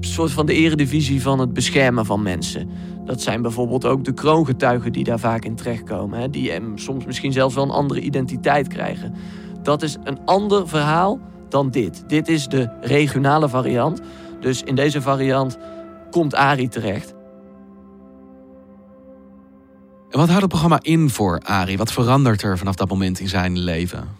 soort 0.00 0.30
van 0.30 0.46
de 0.46 0.54
eredivisie 0.54 1.22
van 1.22 1.38
het 1.38 1.52
beschermen 1.52 2.06
van 2.06 2.22
mensen. 2.22 2.70
Dat 3.04 3.20
zijn 3.20 3.42
bijvoorbeeld 3.42 3.84
ook 3.84 4.04
de 4.04 4.12
kroongetuigen 4.12 4.92
die 4.92 5.04
daar 5.04 5.18
vaak 5.18 5.44
in 5.44 5.54
terechtkomen. 5.54 6.20
Hè, 6.20 6.30
die 6.30 6.50
hem 6.50 6.78
soms 6.78 7.04
misschien 7.04 7.32
zelfs 7.32 7.54
wel 7.54 7.64
een 7.64 7.70
andere 7.70 8.00
identiteit 8.00 8.68
krijgen. 8.68 9.14
Dat 9.62 9.82
is 9.82 9.96
een 10.04 10.18
ander 10.24 10.68
verhaal 10.68 11.20
dan 11.48 11.70
dit. 11.70 12.04
Dit 12.06 12.28
is 12.28 12.46
de 12.46 12.70
regionale 12.80 13.48
variant. 13.48 14.00
Dus 14.40 14.62
in 14.62 14.74
deze 14.74 15.02
variant 15.02 15.58
komt 16.10 16.34
Ari 16.34 16.68
terecht. 16.68 17.14
En 20.10 20.18
wat 20.18 20.28
houdt 20.28 20.42
het 20.42 20.50
programma 20.50 20.78
in 20.82 21.10
voor 21.10 21.40
Ari? 21.42 21.76
Wat 21.76 21.92
verandert 21.92 22.42
er 22.42 22.58
vanaf 22.58 22.74
dat 22.74 22.88
moment 22.88 23.20
in 23.20 23.28
zijn 23.28 23.58
leven? 23.58 24.19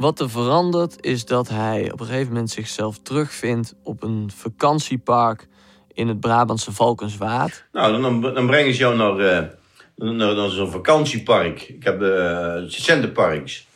Wat 0.00 0.20
er 0.20 0.30
verandert 0.30 0.96
is 1.00 1.24
dat 1.24 1.48
hij 1.48 1.92
op 1.92 2.00
een 2.00 2.06
gegeven 2.06 2.28
moment 2.28 2.50
zichzelf 2.50 2.98
terugvindt 3.02 3.74
op 3.82 4.02
een 4.02 4.30
vakantiepark 4.36 5.48
in 5.92 6.08
het 6.08 6.20
Brabantse 6.20 6.72
Valkenswaard. 6.72 7.64
Nou, 7.72 8.02
dan, 8.02 8.20
dan 8.34 8.46
brengen 8.46 8.72
ze 8.72 8.78
jou 8.78 8.96
naar, 8.96 9.20
uh, 9.20 9.48
naar, 9.96 10.34
naar 10.34 10.48
zo'n 10.48 10.70
vakantiepark. 10.70 11.62
Ik 11.68 11.84
heb 11.84 12.02
uh, 12.02 12.54
centenparks. 12.66 13.66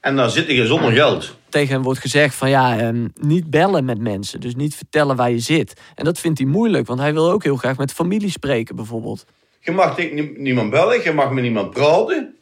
En 0.00 0.16
dan 0.16 0.30
zit 0.30 0.46
je 0.46 0.66
zonder 0.66 0.92
geld. 0.92 1.36
Tegen 1.48 1.74
hem 1.74 1.82
wordt 1.82 2.00
gezegd 2.00 2.34
van 2.34 2.48
ja, 2.48 2.86
um, 2.86 3.12
niet 3.20 3.50
bellen 3.50 3.84
met 3.84 3.98
mensen. 3.98 4.40
Dus 4.40 4.54
niet 4.54 4.74
vertellen 4.74 5.16
waar 5.16 5.30
je 5.30 5.38
zit. 5.38 5.80
En 5.94 6.04
dat 6.04 6.18
vindt 6.18 6.38
hij 6.38 6.48
moeilijk, 6.48 6.86
want 6.86 7.00
hij 7.00 7.12
wil 7.12 7.30
ook 7.30 7.44
heel 7.44 7.56
graag 7.56 7.76
met 7.76 7.92
familie 7.92 8.30
spreken 8.30 8.76
bijvoorbeeld. 8.76 9.24
Je 9.60 9.72
mag 9.72 9.96
niemand 10.36 10.70
bellen, 10.70 11.02
je 11.02 11.12
mag 11.12 11.30
met 11.30 11.42
niemand 11.42 11.70
praten. 11.70 12.36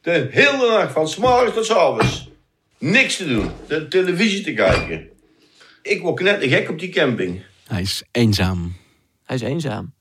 De 0.00 0.28
hele 0.30 0.68
nacht, 0.68 0.92
van 0.92 1.08
s'morgens 1.08 1.54
tot 1.54 1.64
s'avonds. 1.64 2.32
Niks 2.78 3.16
te 3.16 3.26
doen. 3.26 3.50
De 3.68 3.88
televisie 3.88 4.44
te 4.44 4.52
kijken. 4.52 5.08
Ik 5.82 6.02
word 6.02 6.20
net 6.20 6.44
gek 6.44 6.70
op 6.70 6.78
die 6.78 6.88
camping. 6.88 7.42
Hij 7.66 7.82
is 7.82 8.02
eenzaam. 8.10 8.76
Hij 9.24 9.36
is 9.36 9.42
eenzaam. 9.42 9.92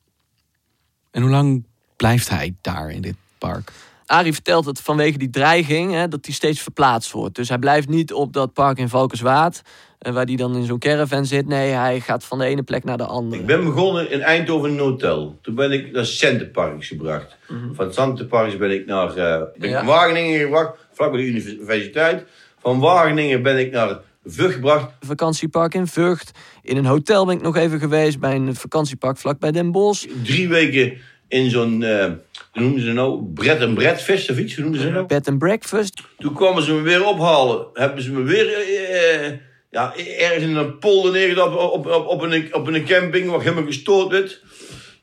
En 1.11 1.21
hoe 1.21 1.31
lang 1.31 1.65
blijft 1.95 2.29
hij 2.29 2.55
daar 2.61 2.89
in 2.89 3.01
dit 3.01 3.15
park? 3.37 3.71
Arie 4.05 4.33
vertelt 4.33 4.65
het 4.65 4.81
vanwege 4.81 5.17
die 5.17 5.29
dreiging, 5.29 5.91
hè, 5.91 6.07
dat 6.07 6.25
hij 6.25 6.33
steeds 6.33 6.61
verplaatst 6.61 7.11
wordt. 7.11 7.35
Dus 7.35 7.49
hij 7.49 7.57
blijft 7.57 7.87
niet 7.87 8.13
op 8.13 8.33
dat 8.33 8.53
park 8.53 8.77
in 8.77 8.89
Valkenswaard, 8.89 9.61
eh, 9.99 10.13
waar 10.13 10.25
hij 10.25 10.35
dan 10.35 10.55
in 10.55 10.65
zo'n 10.65 10.79
caravan 10.79 11.25
zit. 11.25 11.47
Nee, 11.47 11.71
hij 11.71 11.99
gaat 11.99 12.23
van 12.23 12.37
de 12.37 12.45
ene 12.45 12.63
plek 12.63 12.83
naar 12.83 12.97
de 12.97 13.05
andere. 13.05 13.41
Ik 13.41 13.47
ben 13.47 13.63
begonnen 13.63 14.11
in 14.11 14.21
Eindhoven 14.21 14.69
in 14.69 14.75
een 14.75 14.83
hotel. 14.83 15.39
Toen 15.41 15.55
ben 15.55 15.71
ik 15.71 15.91
naar 15.91 16.05
Centerparks 16.05 16.87
gebracht. 16.87 17.37
Mm 17.47 17.59
-hmm. 17.61 17.75
Van 17.75 17.93
Centerparks 17.93 18.57
ben 18.57 18.71
ik 18.71 18.85
naar 18.85 19.17
uh, 19.17 19.41
ben 19.57 19.69
ja. 19.69 19.85
Wageningen 19.85 20.39
gebracht, 20.39 20.77
vlak 20.91 21.11
bij 21.11 21.21
de 21.21 21.27
universiteit. 21.27 22.25
Van 22.63 22.79
Wageningen 22.79 23.41
ben 23.41 23.59
ik 23.59 23.71
naar 23.71 23.99
Vught 24.25 24.53
gebracht. 24.53 24.91
Vakantiepark 24.99 25.73
in 25.73 25.87
Vught. 25.87 26.31
In 26.61 26.77
een 26.77 26.85
hotel 26.85 27.25
ben 27.25 27.35
ik 27.35 27.41
nog 27.41 27.55
even 27.55 27.79
geweest 27.79 28.19
bij 28.19 28.35
een 28.35 28.55
vakantiepark 28.55 29.17
vlak 29.17 29.39
bij 29.39 29.51
Den 29.51 29.71
Bosch. 29.71 30.07
Drie 30.23 30.49
weken 30.49 30.97
in 31.27 31.49
zo'n, 31.49 31.81
uh, 31.81 32.05
hoe 32.51 32.61
noemden 32.61 32.81
ze 32.81 32.91
nou, 32.91 33.21
bed 33.21 33.61
and 33.61 33.73
breakfast 33.73 34.29
of 34.29 34.37
iets, 34.37 34.55
hoe 34.55 34.63
noemden 34.63 34.81
ze 34.81 34.89
nou? 34.89 35.05
Bed 35.05 35.27
and 35.27 35.37
breakfast. 35.37 36.01
Toen 36.17 36.33
kwamen 36.33 36.63
ze 36.63 36.73
me 36.73 36.81
weer 36.81 37.05
ophalen. 37.05 37.67
Hebben 37.73 38.03
ze 38.03 38.11
me 38.11 38.21
weer 38.21 38.45
uh, 38.45 39.37
ja, 39.71 39.95
ergens 39.95 40.43
in 40.43 40.55
een 40.55 40.77
polder 40.77 41.11
neergedaan 41.11 41.57
op, 41.57 41.85
op, 41.85 42.07
op, 42.07 42.21
een, 42.21 42.55
op 42.55 42.67
een 42.67 42.85
camping 42.85 43.29
waar 43.29 43.41
helemaal 43.41 43.65
gestoord 43.65 44.11
werd. 44.11 44.41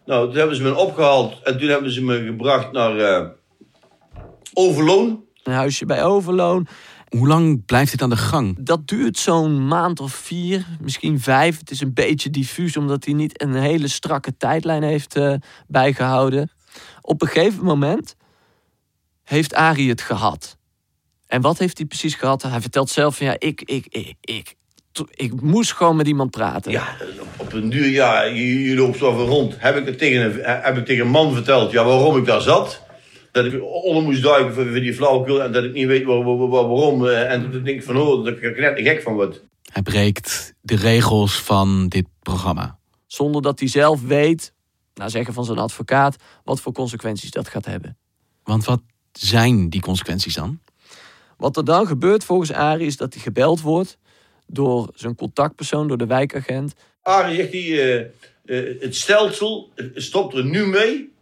Nou, 0.06 0.28
toen 0.28 0.36
hebben 0.36 0.56
ze 0.56 0.62
me 0.62 0.74
opgehaald 0.74 1.42
en 1.42 1.58
toen 1.58 1.68
hebben 1.68 1.90
ze 1.90 2.02
me 2.02 2.24
gebracht 2.24 2.72
naar 2.72 2.96
uh, 2.96 3.28
Overloon. 4.52 5.24
Een 5.42 5.52
huisje 5.52 5.86
bij 5.86 6.04
Overloon. 6.04 6.66
Hoe 7.10 7.26
lang 7.26 7.64
blijft 7.64 7.90
dit 7.90 8.02
aan 8.02 8.10
de 8.10 8.16
gang? 8.16 8.56
Dat 8.60 8.88
duurt 8.88 9.18
zo'n 9.18 9.66
maand 9.66 10.00
of 10.00 10.12
vier, 10.12 10.66
misschien 10.80 11.20
vijf. 11.20 11.58
Het 11.58 11.70
is 11.70 11.80
een 11.80 11.94
beetje 11.94 12.30
diffuus, 12.30 12.76
omdat 12.76 13.04
hij 13.04 13.14
niet 13.14 13.42
een 13.42 13.54
hele 13.54 13.88
strakke 13.88 14.36
tijdlijn 14.36 14.82
heeft 14.82 15.16
uh, 15.16 15.34
bijgehouden. 15.66 16.50
Op 17.00 17.22
een 17.22 17.28
gegeven 17.28 17.64
moment 17.64 18.16
heeft 19.24 19.54
Arie 19.54 19.88
het 19.88 20.00
gehad. 20.00 20.56
En 21.26 21.40
wat 21.40 21.58
heeft 21.58 21.78
hij 21.78 21.86
precies 21.86 22.14
gehad? 22.14 22.42
Hij 22.42 22.60
vertelt 22.60 22.90
zelf 22.90 23.16
van 23.16 23.26
ja, 23.26 23.34
ik, 23.38 23.62
ik, 23.62 23.86
ik, 23.88 24.14
ik, 24.20 24.54
ik 25.10 25.40
moest 25.40 25.72
gewoon 25.72 25.96
met 25.96 26.06
iemand 26.06 26.30
praten. 26.30 26.72
Ja, 26.72 26.96
op 27.36 27.52
een 27.52 27.70
duur, 27.70 27.88
ja, 27.88 28.22
je, 28.22 28.62
je 28.62 28.74
loopt 28.74 28.98
zo 28.98 29.10
rond. 29.10 29.54
Heb 29.58 29.76
ik, 29.76 29.86
het 29.86 29.98
tegen 29.98 30.24
een, 30.24 30.62
heb 30.62 30.76
ik 30.76 30.86
tegen 30.86 31.04
een 31.04 31.10
man 31.10 31.34
verteld 31.34 31.70
ja, 31.70 31.84
waarom 31.84 32.16
ik 32.16 32.24
daar 32.24 32.40
zat? 32.40 32.82
Dat 33.32 33.44
ik 33.44 33.62
onder 33.62 34.02
moest 34.02 34.22
duiken 34.22 34.54
voor, 34.54 34.66
voor 34.66 34.80
die 34.80 34.94
flauwekul 34.94 35.42
en 35.42 35.52
dat 35.52 35.64
ik 35.64 35.72
niet 35.72 35.86
weet 35.86 36.04
waar, 36.04 36.24
waar, 36.24 36.36
waar, 36.36 36.68
waarom. 36.68 37.06
En 37.06 37.50
toen 37.50 37.62
denk 37.62 37.76
ik 37.76 37.82
van, 37.82 37.96
oh, 37.96 38.24
dat 38.24 38.36
ik 38.36 38.42
er 38.42 38.60
net 38.60 38.80
gek 38.80 39.02
van 39.02 39.14
word. 39.14 39.42
Hij 39.72 39.82
breekt 39.82 40.54
de 40.60 40.76
regels 40.76 41.40
van 41.40 41.88
dit 41.88 42.06
programma. 42.22 42.78
Zonder 43.06 43.42
dat 43.42 43.58
hij 43.58 43.68
zelf 43.68 44.02
weet, 44.02 44.52
naar 44.94 45.10
zeggen 45.10 45.34
van 45.34 45.44
zijn 45.44 45.58
advocaat, 45.58 46.16
wat 46.44 46.60
voor 46.60 46.72
consequenties 46.72 47.30
dat 47.30 47.48
gaat 47.48 47.64
hebben. 47.64 47.96
Want 48.44 48.64
wat 48.64 48.80
zijn 49.12 49.68
die 49.68 49.80
consequenties 49.80 50.34
dan? 50.34 50.60
Wat 51.36 51.56
er 51.56 51.64
dan 51.64 51.86
gebeurt 51.86 52.24
volgens 52.24 52.52
Arie 52.52 52.86
is 52.86 52.96
dat 52.96 53.14
hij 53.14 53.22
gebeld 53.22 53.60
wordt 53.60 53.98
door 54.46 54.90
zijn 54.94 55.14
contactpersoon, 55.14 55.88
door 55.88 55.98
de 55.98 56.06
wijkagent. 56.06 56.74
Arie 57.02 57.36
zegt 57.36 57.52
hij, 57.52 57.62
uh, 57.62 58.04
uh, 58.44 58.80
het 58.80 58.96
stelsel 58.96 59.70
stopt 59.94 60.34
er 60.34 60.44
nu 60.44 60.66
mee. 60.66 61.12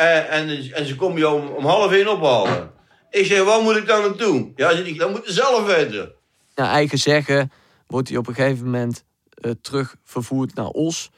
Uh, 0.00 0.32
en, 0.34 0.72
en 0.72 0.86
ze 0.86 0.96
komen 0.96 1.18
jou 1.18 1.40
om, 1.40 1.48
om 1.48 1.64
half 1.64 1.92
één 1.92 2.08
ophalen. 2.08 2.70
Ik 3.10 3.26
zeg, 3.26 3.44
wat 3.44 3.62
moet 3.62 3.76
ik 3.76 3.86
dan 3.86 4.14
doen? 4.16 4.52
Ja, 4.56 4.70
zeg 4.70 4.86
ik, 4.86 4.98
dat 4.98 5.10
moet 5.10 5.26
je 5.26 5.32
zelf 5.32 5.66
weten. 5.66 6.12
Naar 6.54 6.70
eigen 6.70 6.98
zeggen 6.98 7.52
wordt 7.86 8.08
hij 8.08 8.18
op 8.18 8.26
een 8.26 8.34
gegeven 8.34 8.64
moment 8.64 9.04
uh, 9.44 9.52
terug 9.60 9.96
vervoerd 10.04 10.54
naar 10.54 10.66
Os. 10.66 11.10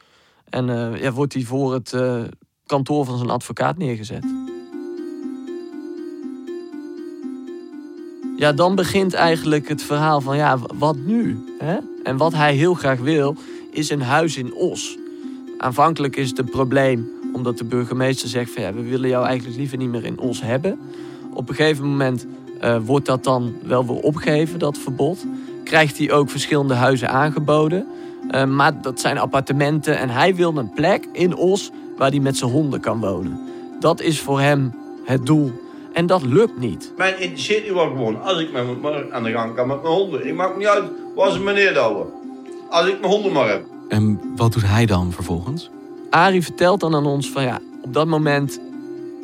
En 0.48 0.68
uh, 0.68 1.02
ja, 1.02 1.12
wordt 1.12 1.32
hij 1.32 1.42
voor 1.42 1.72
het 1.74 1.94
kantoor 2.66 3.04
van 3.04 3.18
zijn 3.18 3.30
advocaat 3.30 3.78
neergezet. 3.78 4.24
Ja, 8.36 8.52
dan 8.52 8.74
begint 8.74 9.14
eigenlijk 9.14 9.68
het 9.68 9.82
verhaal 9.82 10.20
van 10.20 10.36
ja, 10.36 10.58
wat 10.74 10.96
nu? 10.96 11.44
Hè? 11.58 11.78
En 12.02 12.16
wat 12.16 12.32
hij 12.32 12.54
heel 12.54 12.74
graag 12.74 12.98
wil, 12.98 13.36
is 13.70 13.90
een 13.90 14.02
huis 14.02 14.36
in 14.36 14.54
Os. 14.54 14.98
Aanvankelijk 15.58 16.16
is 16.16 16.28
het 16.28 16.38
een 16.38 16.50
probleem 16.50 17.21
omdat 17.32 17.58
de 17.58 17.64
burgemeester 17.64 18.28
zegt 18.28 18.50
van 18.50 18.62
ja, 18.62 18.72
we 18.72 18.82
willen 18.82 19.08
jou 19.08 19.26
eigenlijk 19.26 19.58
liever 19.58 19.78
niet 19.78 19.88
meer 19.88 20.04
in 20.04 20.18
Os 20.18 20.42
hebben. 20.42 20.78
Op 21.34 21.48
een 21.48 21.54
gegeven 21.54 21.88
moment 21.88 22.26
uh, 22.64 22.76
wordt 22.84 23.06
dat 23.06 23.24
dan 23.24 23.54
wel 23.62 23.86
weer 23.86 23.96
opgegeven, 23.96 24.58
dat 24.58 24.78
verbod. 24.78 25.24
Krijgt 25.64 25.98
hij 25.98 26.12
ook 26.12 26.30
verschillende 26.30 26.74
huizen 26.74 27.08
aangeboden. 27.08 27.86
Uh, 28.30 28.44
maar 28.44 28.82
dat 28.82 29.00
zijn 29.00 29.18
appartementen 29.18 29.98
en 29.98 30.10
hij 30.10 30.34
wil 30.34 30.56
een 30.56 30.70
plek 30.70 31.08
in 31.12 31.36
Os 31.36 31.70
waar 31.96 32.10
hij 32.10 32.20
met 32.20 32.36
zijn 32.36 32.50
honden 32.50 32.80
kan 32.80 33.00
wonen. 33.00 33.40
Dat 33.80 34.00
is 34.00 34.20
voor 34.20 34.40
hem 34.40 34.74
het 35.04 35.26
doel. 35.26 35.52
En 35.92 36.06
dat 36.06 36.22
lukt 36.22 36.58
niet. 36.58 36.92
Mijn 36.96 37.20
interesseert 37.20 37.66
nu 37.66 37.74
wel 37.74 37.88
gewoon. 37.88 38.22
Als 38.22 38.40
ik 38.40 38.52
met 38.52 38.82
me 38.82 39.06
aan 39.10 39.22
de 39.22 39.30
gang 39.30 39.54
kan 39.54 39.66
met 39.66 39.82
mijn 39.82 39.94
honden. 39.94 40.26
Ik 40.26 40.34
maak 40.34 40.56
niet 40.56 40.66
uit 40.66 40.84
waar 41.14 41.30
ze 41.30 41.40
me 41.40 41.52
neerdouwen. 41.52 42.06
Als 42.68 42.86
ik 42.86 43.00
mijn 43.00 43.12
honden 43.12 43.32
maar 43.32 43.48
heb. 43.48 43.64
En 43.88 44.20
wat 44.36 44.52
doet 44.52 44.66
hij 44.66 44.86
dan 44.86 45.12
vervolgens? 45.12 45.70
Arie 46.12 46.42
vertelt 46.42 46.80
dan 46.80 46.94
aan 46.94 47.06
ons 47.06 47.30
van 47.30 47.42
ja, 47.42 47.60
op 47.82 47.94
dat 47.94 48.06
moment 48.06 48.60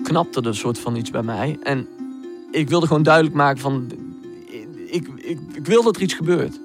knapte 0.03 0.41
er 0.41 0.47
een 0.47 0.55
soort 0.55 0.79
van 0.79 0.97
iets 0.97 1.11
bij 1.11 1.23
mij. 1.23 1.59
En 1.63 1.89
ik 2.51 2.69
wilde 2.69 2.87
gewoon 2.87 3.03
duidelijk 3.03 3.35
maken 3.35 3.61
van, 3.61 3.87
ik, 4.87 5.09
ik, 5.17 5.39
ik 5.53 5.67
wil 5.67 5.83
dat 5.83 5.97
er 5.97 6.03
iets 6.03 6.15
gebeurt. 6.15 6.61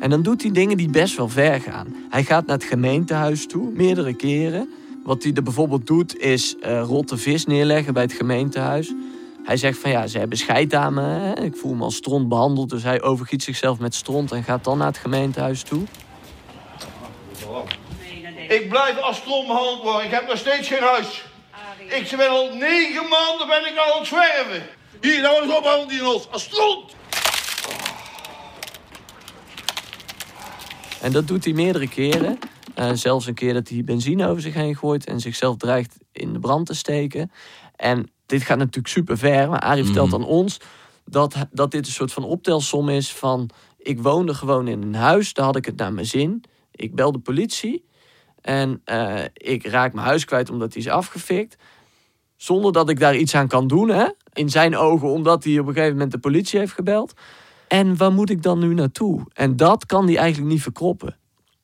En 0.00 0.10
dan 0.10 0.22
doet 0.22 0.42
hij 0.42 0.50
dingen 0.50 0.76
die 0.76 0.90
best 0.90 1.16
wel 1.16 1.28
ver 1.28 1.60
gaan. 1.60 1.86
Hij 2.08 2.24
gaat 2.24 2.46
naar 2.46 2.56
het 2.56 2.64
gemeentehuis 2.64 3.46
toe, 3.46 3.70
meerdere 3.70 4.14
keren. 4.14 4.68
Wat 5.04 5.22
hij 5.22 5.32
er 5.32 5.42
bijvoorbeeld 5.42 5.86
doet, 5.86 6.16
is 6.16 6.56
uh, 6.62 6.82
rotte 6.82 7.16
vis 7.16 7.46
neerleggen 7.46 7.92
bij 7.94 8.02
het 8.02 8.12
gemeentehuis. 8.12 8.92
Hij 9.44 9.56
zegt 9.56 9.78
van 9.78 9.90
ja, 9.90 10.06
ze 10.06 10.18
hebben 10.18 10.38
scheid 10.38 10.74
aan 10.74 10.94
me. 10.94 11.34
Ik 11.42 11.56
voel 11.56 11.74
me 11.74 11.84
als 11.84 11.96
stront 11.96 12.28
behandeld. 12.28 12.70
Dus 12.70 12.82
hij 12.82 13.02
overgiet 13.02 13.42
zichzelf 13.42 13.78
met 13.78 13.94
stront 13.94 14.32
en 14.32 14.44
gaat 14.44 14.64
dan 14.64 14.78
naar 14.78 14.86
het 14.86 14.98
gemeentehuis 14.98 15.62
toe. 15.62 15.82
Ik 18.48 18.68
blijf 18.68 18.98
als 18.98 19.22
behandeld 19.22 19.82
worden. 19.82 20.04
Ik 20.04 20.10
heb 20.10 20.28
nog 20.28 20.38
steeds 20.38 20.68
geen 20.68 20.82
huis. 20.82 21.24
Ik 21.88 22.16
ben 22.16 22.28
al 22.28 22.54
negen 22.54 23.08
maanden 23.08 23.46
ben 23.46 23.66
ik 23.66 23.78
al 23.78 23.92
aan 23.92 23.98
het 23.98 24.08
zwerven. 24.08 24.62
Hier, 25.00 25.20
nou 25.20 25.42
eens 25.42 25.56
ophouden 25.56 25.88
die 25.88 26.08
ons. 26.08 26.30
Als 26.30 26.42
stront. 26.42 26.96
En 31.00 31.12
dat 31.12 31.28
doet 31.28 31.44
hij 31.44 31.52
meerdere 31.52 31.88
keren. 31.88 32.38
Uh, 32.78 32.90
zelfs 32.92 33.26
een 33.26 33.34
keer 33.34 33.54
dat 33.54 33.68
hij 33.68 33.84
benzine 33.84 34.28
over 34.28 34.42
zich 34.42 34.54
heen 34.54 34.76
gooit 34.76 35.06
en 35.06 35.20
zichzelf 35.20 35.56
dreigt 35.56 35.96
in 36.12 36.32
de 36.32 36.38
brand 36.38 36.66
te 36.66 36.74
steken. 36.74 37.30
En 37.76 38.10
dit 38.26 38.42
gaat 38.42 38.58
natuurlijk 38.58 38.88
super 38.88 39.18
ver. 39.18 39.48
Maar 39.48 39.60
Arie 39.60 39.84
vertelt 39.84 40.14
aan 40.14 40.24
ons 40.24 40.60
dat, 41.04 41.34
dat 41.50 41.70
dit 41.70 41.86
een 41.86 41.92
soort 41.92 42.12
van 42.12 42.24
optelsom 42.24 42.88
is 42.88 43.12
van... 43.12 43.50
ik 43.78 44.02
woonde 44.02 44.34
gewoon 44.34 44.68
in 44.68 44.82
een 44.82 44.94
huis, 44.94 45.32
daar 45.32 45.44
had 45.44 45.56
ik 45.56 45.64
het 45.64 45.76
naar 45.76 45.92
mijn 45.92 46.06
zin. 46.06 46.44
Ik 46.78 46.94
bel 46.94 47.12
de 47.12 47.18
politie 47.18 47.84
en 48.40 48.82
uh, 48.84 49.24
ik 49.32 49.66
raak 49.66 49.92
mijn 49.92 50.06
huis 50.06 50.24
kwijt 50.24 50.50
omdat 50.50 50.72
hij 50.72 50.82
is 50.82 50.88
afgefikt. 50.88 51.56
Zonder 52.36 52.72
dat 52.72 52.88
ik 52.90 53.00
daar 53.00 53.16
iets 53.16 53.34
aan 53.34 53.48
kan 53.48 53.66
doen, 53.66 53.88
hè? 53.88 54.06
in 54.32 54.50
zijn 54.50 54.76
ogen, 54.76 55.08
omdat 55.08 55.44
hij 55.44 55.58
op 55.58 55.66
een 55.66 55.72
gegeven 55.72 55.92
moment 55.92 56.12
de 56.12 56.18
politie 56.18 56.58
heeft 56.58 56.72
gebeld. 56.72 57.12
En 57.68 57.96
waar 57.96 58.12
moet 58.12 58.30
ik 58.30 58.42
dan 58.42 58.58
nu 58.58 58.74
naartoe? 58.74 59.26
En 59.32 59.56
dat 59.56 59.86
kan 59.86 60.06
hij 60.06 60.16
eigenlijk 60.16 60.52
niet 60.52 60.62
verkroppen. 60.62 61.16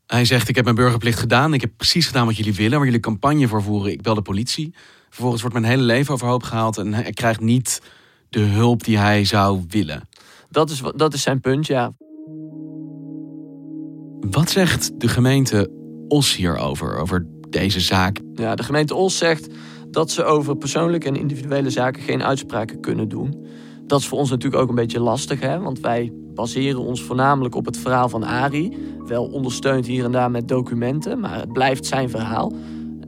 Hij 0.07 0.25
zegt: 0.25 0.49
Ik 0.49 0.55
heb 0.55 0.65
mijn 0.65 0.77
burgerplicht 0.77 1.19
gedaan. 1.19 1.55
Ik 1.55 1.61
heb 1.61 1.71
precies 1.77 2.07
gedaan 2.07 2.27
wat 2.27 2.37
jullie 2.37 2.55
willen, 2.55 2.77
waar 2.77 2.87
jullie 2.87 3.01
campagne 3.01 3.49
voor 3.49 3.63
voeren. 3.63 3.93
Ik 3.93 4.03
bel 4.03 4.15
de 4.15 4.23
politie. 4.23 4.75
Vervolgens 5.09 5.43
wordt 5.43 5.57
mijn 5.59 5.71
hele 5.71 5.83
leven 5.83 6.15
overhoop 6.15 6.43
gehaald 6.43 6.77
en 6.77 6.95
hij 6.95 7.13
krijgt 7.13 7.41
niet 7.41 7.83
de 8.29 8.41
hulp 8.41 8.85
die 8.85 8.99
hij 8.99 9.25
zou 9.25 9.65
willen. 9.69 10.09
Dat 10.51 10.71
is, 10.71 10.83
dat 10.97 11.15
is 11.15 11.23
zijn 11.23 11.41
punt, 11.41 11.67
ja. 11.67 11.93
Wat 14.31 14.51
zegt 14.51 15.01
de 15.01 15.09
gemeente 15.09 15.71
Os 16.09 16.37
hierover, 16.37 16.99
over 16.99 17.27
deze 17.49 17.81
zaak? 17.81 18.21
Ja, 18.35 18.55
de 18.55 18.63
gemeente 18.63 18.95
Os 18.95 19.19
zegt 19.19 19.49
dat 19.91 20.11
ze 20.11 20.25
over 20.25 20.57
persoonlijke 20.57 21.09
en 21.09 21.17
individuele 21.17 21.71
zaken 21.71 22.03
geen 22.03 22.23
uitspraken 22.23 22.81
kunnen 22.81 23.09
doen. 23.09 23.47
Dat 23.87 24.01
is 24.01 24.07
voor 24.07 24.19
ons 24.19 24.31
natuurlijk 24.31 24.63
ook 24.63 24.69
een 24.69 24.75
beetje 24.75 25.01
lastig, 25.01 25.41
hè? 25.41 25.59
want 25.61 25.81
wij 25.81 26.13
baseren 26.35 26.81
ons 26.81 27.03
voornamelijk 27.03 27.55
op 27.55 27.65
het 27.65 27.77
verhaal 27.77 28.09
van 28.09 28.25
Ari. 28.25 28.77
Wel 29.07 29.25
ondersteund 29.25 29.87
hier 29.87 30.05
en 30.05 30.13
daar 30.13 30.31
met 30.31 30.49
documenten, 30.49 31.21
maar 31.21 31.41
het 31.41 31.53
blijft 31.53 31.87
zijn 31.87 32.11
verhaal. 32.11 32.53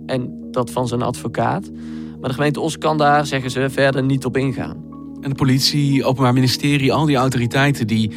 En 0.06 0.48
dat 0.50 0.70
van 0.70 0.88
zijn 0.88 1.02
advocaat. 1.02 1.70
Maar 2.20 2.28
de 2.28 2.34
gemeente 2.34 2.60
Os 2.60 2.78
kan 2.78 2.98
daar, 2.98 3.26
zeggen 3.26 3.50
ze, 3.50 3.70
verder 3.70 4.02
niet 4.02 4.24
op 4.24 4.36
ingaan. 4.36 4.84
En 5.20 5.30
de 5.30 5.36
politie, 5.36 6.04
openbaar 6.04 6.32
ministerie, 6.32 6.92
al 6.92 7.06
die 7.06 7.16
autoriteiten 7.16 7.86
die 7.86 8.10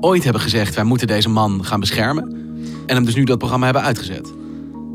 ooit 0.00 0.24
hebben 0.24 0.42
gezegd... 0.42 0.74
wij 0.74 0.84
moeten 0.84 1.06
deze 1.06 1.28
man 1.28 1.64
gaan 1.64 1.80
beschermen. 1.80 2.32
En 2.86 2.94
hem 2.94 3.04
dus 3.04 3.14
nu 3.14 3.24
dat 3.24 3.38
programma 3.38 3.64
hebben 3.64 3.82
uitgezet. 3.82 4.32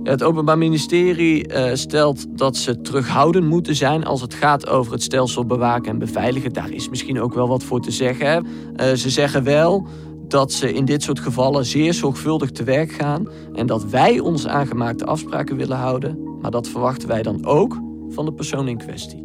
Het 0.03 0.24
Openbaar 0.24 0.57
Ministerie 0.57 1.53
uh, 1.53 1.69
stelt 1.74 2.38
dat 2.38 2.57
ze 2.57 2.81
terughoudend 2.81 3.45
moeten 3.45 3.75
zijn 3.75 4.05
als 4.05 4.22
het 4.22 4.33
gaat 4.33 4.67
over 4.67 4.91
het 4.91 5.03
stelsel 5.03 5.45
bewaken 5.45 5.91
en 5.91 6.00
beveiligen. 6.00 6.53
Daar 6.53 6.72
is 6.72 6.89
misschien 6.89 7.22
ook 7.22 7.33
wel 7.33 7.48
wat 7.48 7.63
voor 7.63 7.81
te 7.81 7.91
zeggen. 7.91 8.45
Uh, 8.45 8.93
ze 8.93 9.10
zeggen 9.10 9.43
wel 9.43 9.88
dat 10.27 10.51
ze 10.51 10.74
in 10.74 10.86
dit 10.86 11.03
soort 11.03 11.19
gevallen 11.19 11.65
zeer 11.65 11.93
zorgvuldig 11.93 12.51
te 12.51 12.63
werk 12.63 12.91
gaan 12.91 13.29
en 13.53 13.65
dat 13.65 13.86
wij 13.86 14.19
ons 14.19 14.48
aangemaakte 14.48 15.05
afspraken 15.05 15.55
willen 15.55 15.77
houden. 15.77 16.38
Maar 16.41 16.51
dat 16.51 16.67
verwachten 16.67 17.07
wij 17.07 17.22
dan 17.22 17.45
ook 17.45 17.77
van 18.10 18.25
de 18.25 18.33
persoon 18.33 18.67
in 18.67 18.77
kwestie. 18.77 19.24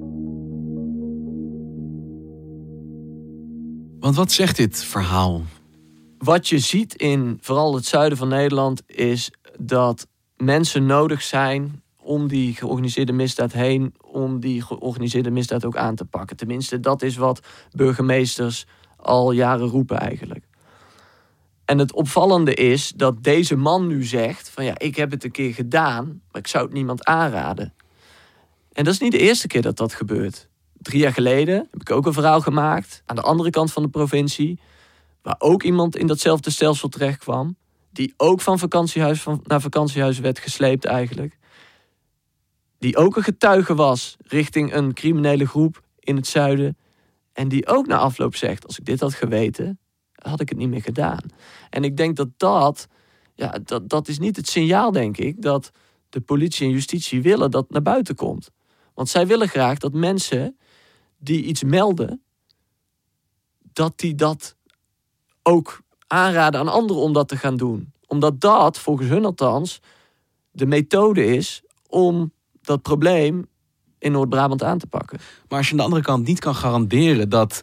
Want 4.01 4.17
wat 4.17 4.33
zegt 4.33 4.57
dit 4.57 4.85
verhaal? 4.85 5.43
Wat 6.19 6.49
je 6.49 6.59
ziet 6.59 6.95
in 6.95 7.39
vooral 7.41 7.75
het 7.75 7.87
zuiden 7.87 8.19
van 8.19 8.29
Nederland 8.29 8.83
is 8.87 9.31
dat 9.59 10.07
mensen 10.37 10.87
nodig 10.87 11.23
zijn 11.23 11.83
om 11.97 12.29
die 12.29 12.55
georganiseerde 12.55 13.13
misdaad 13.13 13.53
heen, 13.53 13.95
om 14.01 14.41
die 14.41 14.63
georganiseerde 14.63 15.31
misdaad 15.31 15.65
ook 15.65 15.77
aan 15.77 15.95
te 15.95 16.05
pakken. 16.05 16.37
Tenminste, 16.37 16.81
dat 16.81 17.03
is 17.03 17.17
wat 17.17 17.41
burgemeesters 17.71 18.67
al 18.97 19.33
jaren 19.33 19.67
roepen 19.67 19.99
eigenlijk. 19.99 20.45
En 21.65 21.79
het 21.79 21.93
opvallende 21.93 22.55
is 22.55 22.93
dat 22.97 23.23
deze 23.23 23.57
man 23.57 23.87
nu 23.87 24.05
zegt: 24.05 24.49
van 24.49 24.65
ja, 24.65 24.79
ik 24.79 24.97
heb 24.97 25.11
het 25.11 25.25
een 25.25 25.31
keer 25.31 25.55
gedaan, 25.55 26.23
maar 26.31 26.41
ik 26.41 26.47
zou 26.47 26.65
het 26.65 26.73
niemand 26.73 27.05
aanraden. 27.05 27.75
En 28.73 28.85
dat 28.85 28.93
is 28.93 29.01
niet 29.01 29.13
de 29.13 29.19
eerste 29.19 29.47
keer 29.47 29.63
dat 29.63 29.77
dat 29.77 29.95
gebeurt. 29.95 30.49
Drie 30.73 31.01
jaar 31.01 31.13
geleden 31.13 31.69
heb 31.71 31.81
ik 31.81 31.91
ook 31.91 32.07
een 32.07 32.13
verhaal 32.13 32.41
gemaakt 32.41 33.03
aan 33.07 33.17
de 33.17 33.23
andere 33.23 33.51
kant 33.51 33.73
van 33.73 33.83
de 33.83 33.89
provincie, 33.89 34.61
waar 35.29 35.37
ook 35.39 35.63
iemand 35.63 35.97
in 35.97 36.07
datzelfde 36.07 36.51
stelsel 36.51 36.89
terecht 36.89 37.19
kwam 37.19 37.57
die 37.91 38.15
ook 38.17 38.41
van 38.41 38.59
vakantiehuis 38.59 39.23
van, 39.23 39.41
naar 39.45 39.61
vakantiehuis 39.61 40.19
werd 40.19 40.39
gesleept 40.39 40.85
eigenlijk. 40.85 41.39
Die 42.79 42.97
ook 42.97 43.17
een 43.17 43.23
getuige 43.23 43.75
was 43.75 44.17
richting 44.19 44.75
een 44.75 44.95
criminele 44.95 45.47
groep 45.47 45.83
in 45.99 46.17
het 46.17 46.27
zuiden. 46.27 46.77
En 47.33 47.49
die 47.49 47.67
ook 47.67 47.87
na 47.87 47.99
afloop 47.99 48.35
zegt, 48.35 48.67
als 48.67 48.79
ik 48.79 48.85
dit 48.85 49.01
had 49.01 49.15
geweten, 49.15 49.79
had 50.13 50.41
ik 50.41 50.49
het 50.49 50.59
niet 50.59 50.69
meer 50.69 50.83
gedaan. 50.83 51.23
En 51.71 51.85
ik 51.85 51.97
denk 51.97 52.17
dat 52.17 52.29
dat, 52.37 52.87
ja, 53.35 53.59
dat, 53.65 53.89
dat 53.89 54.09
is 54.09 54.19
niet 54.19 54.37
het 54.37 54.49
signaal, 54.49 54.93
denk 54.93 55.17
ik, 55.17 55.43
dat 55.43 55.71
de 56.09 56.21
politie 56.21 56.67
en 56.67 56.73
justitie 56.73 57.23
willen 57.23 57.51
dat 57.51 57.71
naar 57.71 57.83
buiten 57.83 58.15
komt. 58.15 58.51
Want 58.95 59.09
zij 59.09 59.27
willen 59.27 59.49
graag 59.49 59.79
dat 59.79 59.93
mensen 59.93 60.59
die 61.19 61.43
iets 61.43 61.63
melden, 61.63 62.23
dat 63.73 63.99
die 63.99 64.15
dat 64.15 64.57
ook 65.49 65.81
aanraden 66.07 66.61
aan 66.61 66.69
anderen 66.69 67.03
om 67.03 67.13
dat 67.13 67.29
te 67.29 67.37
gaan 67.37 67.57
doen. 67.57 67.93
Omdat 68.07 68.41
dat, 68.41 68.79
volgens 68.79 69.09
hun 69.09 69.25
althans, 69.25 69.81
de 70.51 70.67
methode 70.67 71.27
is 71.27 71.63
om 71.89 72.33
dat 72.63 72.83
probleem 72.83 73.47
in 73.99 74.13
Noord-Brabant 74.13 74.63
aan 74.63 74.79
te 74.79 74.87
pakken. 74.87 75.19
Maar 75.49 75.59
als 75.59 75.67
je 75.67 75.73
aan 75.73 75.79
de 75.79 75.85
andere 75.85 76.03
kant 76.03 76.27
niet 76.27 76.41
kan 76.41 76.55
garanderen 76.55 77.29
dat 77.29 77.61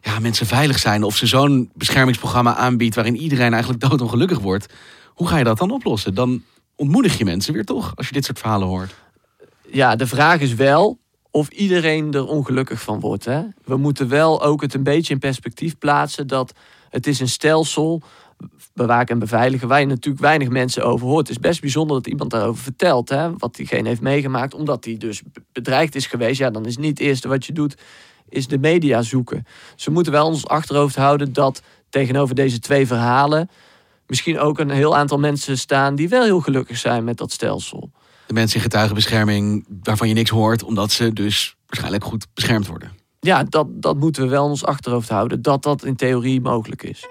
ja, 0.00 0.18
mensen 0.18 0.46
veilig 0.46 0.78
zijn 0.78 1.02
of 1.02 1.16
ze 1.16 1.26
zo'n 1.26 1.70
beschermingsprogramma 1.74 2.54
aanbiedt 2.54 2.94
waarin 2.94 3.16
iedereen 3.16 3.52
eigenlijk 3.52 3.88
doodongelukkig 3.88 4.38
wordt, 4.38 4.72
hoe 5.08 5.28
ga 5.28 5.38
je 5.38 5.44
dat 5.44 5.58
dan 5.58 5.70
oplossen? 5.70 6.14
Dan 6.14 6.42
ontmoedig 6.76 7.18
je 7.18 7.24
mensen 7.24 7.52
weer 7.52 7.64
toch 7.64 7.92
als 7.96 8.06
je 8.06 8.12
dit 8.12 8.24
soort 8.24 8.38
verhalen 8.38 8.68
hoort. 8.68 8.94
Ja, 9.68 9.96
de 9.96 10.06
vraag 10.06 10.40
is 10.40 10.54
wel 10.54 10.98
of 11.30 11.48
iedereen 11.48 12.12
er 12.12 12.26
ongelukkig 12.26 12.82
van 12.82 13.00
wordt. 13.00 13.24
Hè? 13.24 13.42
We 13.64 13.76
moeten 13.76 14.08
wel 14.08 14.42
ook 14.42 14.60
het 14.60 14.74
een 14.74 14.82
beetje 14.82 15.12
in 15.12 15.18
perspectief 15.18 15.78
plaatsen 15.78 16.26
dat 16.26 16.52
het 16.92 17.06
is 17.06 17.20
een 17.20 17.28
stelsel 17.28 18.02
bewaken 18.74 19.14
en 19.14 19.18
beveiligen, 19.18 19.68
waar 19.68 19.80
je 19.80 19.86
natuurlijk 19.86 20.22
weinig 20.22 20.48
mensen 20.48 20.84
over 20.84 21.06
hoort. 21.06 21.28
Het 21.28 21.36
is 21.36 21.42
best 21.42 21.60
bijzonder 21.60 21.96
dat 21.96 22.06
iemand 22.06 22.30
daarover 22.30 22.62
vertelt, 22.62 23.08
hè, 23.08 23.36
wat 23.36 23.54
diegene 23.54 23.88
heeft 23.88 24.00
meegemaakt, 24.00 24.54
omdat 24.54 24.84
hij 24.84 24.96
dus 24.96 25.22
bedreigd 25.52 25.94
is 25.94 26.06
geweest. 26.06 26.38
Ja, 26.38 26.50
dan 26.50 26.66
is 26.66 26.76
niet 26.76 26.98
het 26.98 27.06
eerste 27.06 27.28
wat 27.28 27.46
je 27.46 27.52
doet, 27.52 27.76
is 28.28 28.46
de 28.46 28.58
media 28.58 29.02
zoeken. 29.02 29.46
Ze 29.76 29.90
moeten 29.90 30.12
wel 30.12 30.26
ons 30.26 30.46
achterhoofd 30.46 30.96
houden 30.96 31.32
dat 31.32 31.62
tegenover 31.88 32.34
deze 32.34 32.58
twee 32.58 32.86
verhalen 32.86 33.50
misschien 34.06 34.38
ook 34.38 34.58
een 34.58 34.70
heel 34.70 34.96
aantal 34.96 35.18
mensen 35.18 35.58
staan 35.58 35.94
die 35.94 36.08
wel 36.08 36.24
heel 36.24 36.40
gelukkig 36.40 36.78
zijn 36.78 37.04
met 37.04 37.16
dat 37.16 37.32
stelsel. 37.32 37.90
De 38.26 38.32
mensen 38.32 38.56
in 38.56 38.62
getuigenbescherming 38.62 39.66
waarvan 39.82 40.08
je 40.08 40.14
niks 40.14 40.30
hoort, 40.30 40.62
omdat 40.62 40.92
ze 40.92 41.12
dus 41.12 41.56
waarschijnlijk 41.66 42.04
goed 42.04 42.26
beschermd 42.34 42.66
worden 42.66 43.01
ja, 43.26 43.44
dat, 43.44 43.66
dat 43.70 43.96
moeten 43.96 44.22
we 44.22 44.28
wel 44.28 44.44
in 44.44 44.50
ons 44.50 44.64
achterhoofd 44.64 45.08
houden. 45.08 45.42
Dat 45.42 45.62
dat 45.62 45.84
in 45.84 45.96
theorie 45.96 46.40
mogelijk 46.40 46.82
is. 46.82 47.06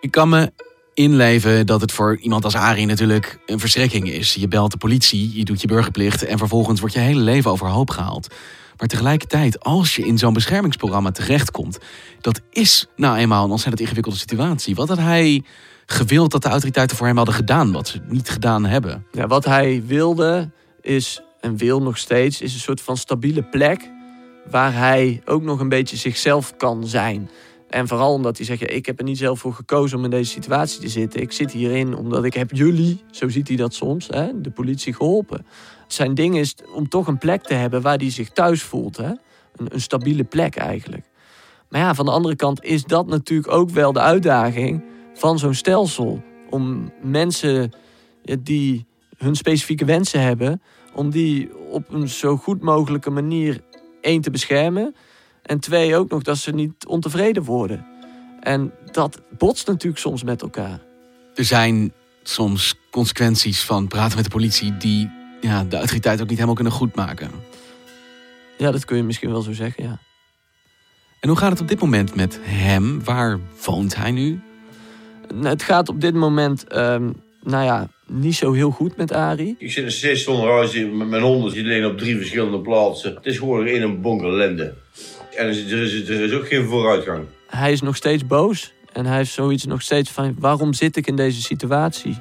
Ik 0.00 0.10
kan 0.10 0.28
me 0.28 0.52
inleven 0.94 1.66
dat 1.66 1.80
het 1.80 1.92
voor 1.92 2.16
iemand 2.16 2.44
als 2.44 2.54
Arie 2.54 2.86
natuurlijk 2.86 3.38
een 3.46 3.58
verschrikking 3.58 4.10
is. 4.10 4.34
Je 4.34 4.48
belt 4.48 4.70
de 4.70 4.76
politie, 4.76 5.36
je 5.36 5.44
doet 5.44 5.60
je 5.60 5.66
burgerplicht 5.66 6.24
en 6.24 6.38
vervolgens 6.38 6.80
wordt 6.80 6.94
je 6.94 7.00
hele 7.00 7.20
leven 7.20 7.50
overhoop 7.50 7.90
gehaald. 7.90 8.34
Maar 8.76 8.88
tegelijkertijd, 8.88 9.60
als 9.60 9.96
je 9.96 10.06
in 10.06 10.18
zo'n 10.18 10.32
beschermingsprogramma 10.32 11.10
terechtkomt, 11.10 11.78
dat 12.20 12.40
is 12.50 12.86
nou 12.96 13.16
eenmaal 13.16 13.44
een 13.44 13.50
ontzettend 13.50 13.80
ingewikkelde 13.80 14.18
situatie. 14.18 14.74
Wat 14.74 14.88
had 14.88 14.98
hij 14.98 15.44
gewild 15.86 16.30
dat 16.30 16.42
de 16.42 16.48
autoriteiten 16.48 16.96
voor 16.96 17.06
hem 17.06 17.16
hadden 17.16 17.34
gedaan, 17.34 17.72
wat 17.72 17.88
ze 17.88 18.00
niet 18.08 18.30
gedaan 18.30 18.64
hebben? 18.64 19.06
Ja, 19.12 19.26
wat 19.26 19.44
hij 19.44 19.82
wilde, 19.86 20.50
is, 20.80 21.22
en 21.40 21.56
wil 21.56 21.82
nog 21.82 21.98
steeds, 21.98 22.40
is 22.40 22.54
een 22.54 22.60
soort 22.60 22.80
van 22.80 22.96
stabiele 22.96 23.42
plek 23.42 23.90
waar 24.50 24.74
hij 24.74 25.22
ook 25.24 25.42
nog 25.42 25.60
een 25.60 25.68
beetje 25.68 25.96
zichzelf 25.96 26.56
kan 26.56 26.86
zijn. 26.86 27.30
En 27.68 27.88
vooral 27.88 28.12
omdat 28.12 28.36
hij 28.36 28.46
zegt, 28.46 28.70
ik 28.70 28.86
heb 28.86 28.98
er 28.98 29.04
niet 29.04 29.18
zelf 29.18 29.38
voor 29.38 29.52
gekozen 29.52 29.98
om 29.98 30.04
in 30.04 30.10
deze 30.10 30.30
situatie 30.30 30.80
te 30.80 30.88
zitten. 30.88 31.20
Ik 31.20 31.32
zit 31.32 31.52
hierin 31.52 31.96
omdat 31.96 32.24
ik 32.24 32.34
heb 32.34 32.50
jullie, 32.52 33.04
zo 33.10 33.28
ziet 33.28 33.48
hij 33.48 33.56
dat 33.56 33.74
soms, 33.74 34.06
hè, 34.06 34.40
de 34.40 34.50
politie 34.50 34.94
geholpen. 34.94 35.46
Zijn 35.86 36.14
ding 36.14 36.38
is 36.38 36.54
om 36.74 36.88
toch 36.88 37.06
een 37.06 37.18
plek 37.18 37.42
te 37.42 37.54
hebben 37.54 37.82
waar 37.82 37.96
hij 37.96 38.10
zich 38.10 38.30
thuis 38.30 38.62
voelt. 38.62 38.96
Hè? 38.96 39.08
Een, 39.56 39.66
een 39.68 39.80
stabiele 39.80 40.24
plek 40.24 40.56
eigenlijk. 40.56 41.06
Maar 41.68 41.80
ja, 41.80 41.94
van 41.94 42.04
de 42.04 42.10
andere 42.10 42.36
kant 42.36 42.64
is 42.64 42.84
dat 42.84 43.06
natuurlijk 43.06 43.52
ook 43.52 43.70
wel 43.70 43.92
de 43.92 44.00
uitdaging 44.00 44.84
van 45.14 45.38
zo'n 45.38 45.54
stelsel. 45.54 46.22
Om 46.50 46.92
mensen 47.02 47.72
die 48.40 48.86
hun 49.18 49.34
specifieke 49.34 49.84
wensen 49.84 50.20
hebben, 50.20 50.62
om 50.92 51.10
die 51.10 51.56
op 51.70 51.92
een 51.92 52.08
zo 52.08 52.36
goed 52.36 52.62
mogelijke 52.62 53.10
manier 53.10 53.60
één 54.00 54.20
te 54.20 54.30
beschermen. 54.30 54.94
En 55.42 55.60
twee 55.60 55.96
ook 55.96 56.10
nog 56.10 56.22
dat 56.22 56.38
ze 56.38 56.50
niet 56.50 56.86
ontevreden 56.86 57.42
worden. 57.42 57.86
En 58.40 58.72
dat 58.92 59.20
botst 59.38 59.66
natuurlijk 59.66 60.00
soms 60.00 60.22
met 60.22 60.42
elkaar. 60.42 60.80
Er 61.34 61.44
zijn 61.44 61.92
soms 62.22 62.74
consequenties 62.90 63.64
van 63.64 63.88
praten 63.88 64.16
met 64.16 64.24
de 64.24 64.30
politie 64.30 64.76
die 64.76 65.10
ja, 65.40 65.64
de 65.64 65.76
autoriteit 65.76 66.20
ook 66.20 66.26
niet 66.26 66.34
helemaal 66.34 66.54
kunnen 66.54 66.72
goedmaken. 66.72 67.30
Ja, 68.58 68.70
dat 68.70 68.84
kun 68.84 68.96
je 68.96 69.02
misschien 69.02 69.30
wel 69.30 69.42
zo 69.42 69.52
zeggen, 69.52 69.82
ja. 69.82 69.98
En 71.20 71.28
hoe 71.28 71.38
gaat 71.38 71.50
het 71.50 71.60
op 71.60 71.68
dit 71.68 71.80
moment 71.80 72.14
met 72.14 72.38
hem? 72.42 73.04
Waar 73.04 73.38
woont 73.64 73.96
hij 73.96 74.10
nu? 74.10 74.40
Nou, 75.34 75.46
het 75.46 75.62
gaat 75.62 75.88
op 75.88 76.00
dit 76.00 76.14
moment, 76.14 76.76
um, 76.76 77.22
nou 77.48 77.64
ja, 77.64 77.88
niet 78.06 78.34
zo 78.34 78.52
heel 78.52 78.70
goed 78.70 78.96
met 78.96 79.12
Arie. 79.12 79.56
Ik 79.58 79.72
zit 79.72 79.84
in 79.84 79.92
steeds 79.92 80.22
zonder 80.22 80.86
met 80.96 81.08
mijn 81.08 81.22
honden. 81.22 81.52
Die 81.52 81.62
liggen 81.62 81.90
op 81.90 81.98
drie 81.98 82.16
verschillende 82.16 82.60
plaatsen. 82.60 83.14
Het 83.14 83.26
is 83.26 83.38
gewoon 83.38 83.66
in 83.66 83.82
een 83.82 84.00
bonk 84.00 84.22
ellende. 84.22 84.74
En 85.36 85.46
er 85.46 85.82
is, 85.82 86.08
er 86.08 86.20
is 86.20 86.32
ook 86.32 86.46
geen 86.48 86.64
vooruitgang. 86.64 87.24
Hij 87.46 87.72
is 87.72 87.80
nog 87.80 87.96
steeds 87.96 88.26
boos. 88.26 88.72
En 88.92 89.06
hij 89.06 89.16
heeft 89.16 89.32
zoiets 89.32 89.64
nog 89.64 89.82
steeds 89.82 90.10
van, 90.10 90.36
waarom 90.38 90.72
zit 90.72 90.96
ik 90.96 91.06
in 91.06 91.16
deze 91.16 91.42
situatie? 91.42 92.16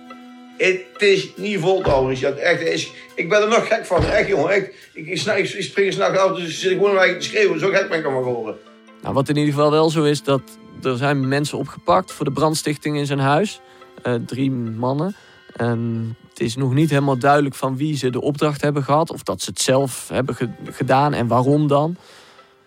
Het 0.57 0.85
is 0.97 1.29
niet 1.35 1.59
vol 1.59 2.09
Richard. 2.09 2.37
Echt, 2.37 2.61
is, 2.61 2.91
ik 3.15 3.29
ben 3.29 3.41
er 3.41 3.47
nog 3.47 3.67
gek 3.67 3.85
van. 3.85 4.05
Echt, 4.05 4.27
jongen. 4.27 4.49
Echt, 4.49 4.67
ik, 4.93 5.07
ik, 5.07 5.25
ik, 5.25 5.49
ik 5.49 5.63
spring 5.63 5.93
s'nachts 5.93 6.19
uit, 6.19 6.35
dus 6.35 6.59
zit 6.59 6.71
ik 6.71 6.77
gewoon 6.77 6.95
te 6.95 7.15
schreeuwen. 7.19 7.59
Zo 7.59 7.69
gek 7.69 7.89
ben 7.89 7.99
ik 7.99 8.05
allemaal 8.05 8.23
geworden. 8.23 8.55
Nou, 9.01 9.13
wat 9.13 9.29
in 9.29 9.37
ieder 9.37 9.53
geval 9.53 9.71
wel 9.71 9.89
zo 9.89 10.03
is, 10.03 10.23
dat 10.23 10.41
er 10.83 10.97
zijn 10.97 11.27
mensen 11.27 11.57
opgepakt 11.57 12.11
voor 12.11 12.25
de 12.25 12.31
brandstichting 12.31 12.97
in 12.97 13.05
zijn 13.05 13.19
huis. 13.19 13.61
Uh, 14.03 14.13
drie 14.25 14.51
mannen. 14.51 15.15
Um, 15.61 16.15
het 16.29 16.39
is 16.39 16.55
nog 16.55 16.73
niet 16.73 16.89
helemaal 16.89 17.17
duidelijk 17.17 17.55
van 17.55 17.77
wie 17.77 17.97
ze 17.97 18.09
de 18.09 18.21
opdracht 18.21 18.61
hebben 18.61 18.83
gehad. 18.83 19.11
Of 19.11 19.23
dat 19.23 19.41
ze 19.41 19.49
het 19.49 19.61
zelf 19.61 20.07
hebben 20.11 20.35
ge 20.35 20.49
gedaan 20.65 21.13
en 21.13 21.27
waarom 21.27 21.67
dan. 21.67 21.95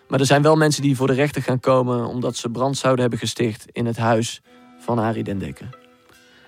Maar 0.07 0.19
er 0.19 0.25
zijn 0.25 0.41
wel 0.41 0.55
mensen 0.55 0.81
die 0.81 0.95
voor 0.95 1.07
de 1.07 1.13
rechter 1.13 1.41
gaan 1.41 1.59
komen... 1.59 2.05
omdat 2.05 2.35
ze 2.35 2.49
brand 2.49 2.77
zouden 2.77 3.01
hebben 3.01 3.19
gesticht 3.19 3.65
in 3.71 3.85
het 3.85 3.97
huis 3.97 4.41
van 4.79 4.99
Arie 4.99 5.23
den 5.23 5.39
Dekker. 5.39 5.69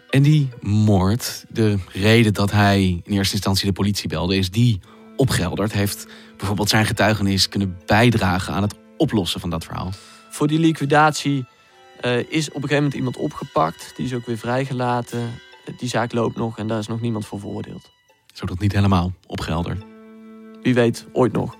En 0.09 0.21
die 0.21 0.49
moord, 0.61 1.45
de 1.49 1.77
reden 1.87 2.33
dat 2.33 2.51
hij 2.51 3.01
in 3.03 3.13
eerste 3.13 3.33
instantie 3.33 3.67
de 3.67 3.73
politie 3.73 4.07
belde... 4.09 4.37
is 4.37 4.51
die 4.51 4.79
opgehelderd. 5.15 5.73
Heeft 5.73 6.07
bijvoorbeeld 6.37 6.69
zijn 6.69 6.85
getuigenis 6.85 7.49
kunnen 7.49 7.77
bijdragen 7.85 8.53
aan 8.53 8.61
het 8.61 8.75
oplossen 8.97 9.39
van 9.39 9.49
dat 9.49 9.63
verhaal. 9.63 9.91
Voor 10.29 10.47
die 10.47 10.59
liquidatie 10.59 11.45
uh, 12.05 12.17
is 12.17 12.47
op 12.47 12.55
een 12.55 12.61
gegeven 12.61 12.75
moment 12.75 12.93
iemand 12.93 13.17
opgepakt. 13.17 13.93
Die 13.95 14.05
is 14.05 14.13
ook 14.13 14.25
weer 14.25 14.37
vrijgelaten. 14.37 15.31
Die 15.77 15.89
zaak 15.89 16.13
loopt 16.13 16.35
nog 16.35 16.57
en 16.57 16.67
daar 16.67 16.79
is 16.79 16.87
nog 16.87 17.01
niemand 17.01 17.25
voor 17.25 17.39
veroordeeld. 17.39 17.91
Zodat 18.33 18.59
niet 18.59 18.71
helemaal 18.71 19.13
opgehelderd. 19.27 19.83
Wie 20.61 20.73
weet, 20.73 21.05
ooit 21.13 21.31
nog. 21.31 21.55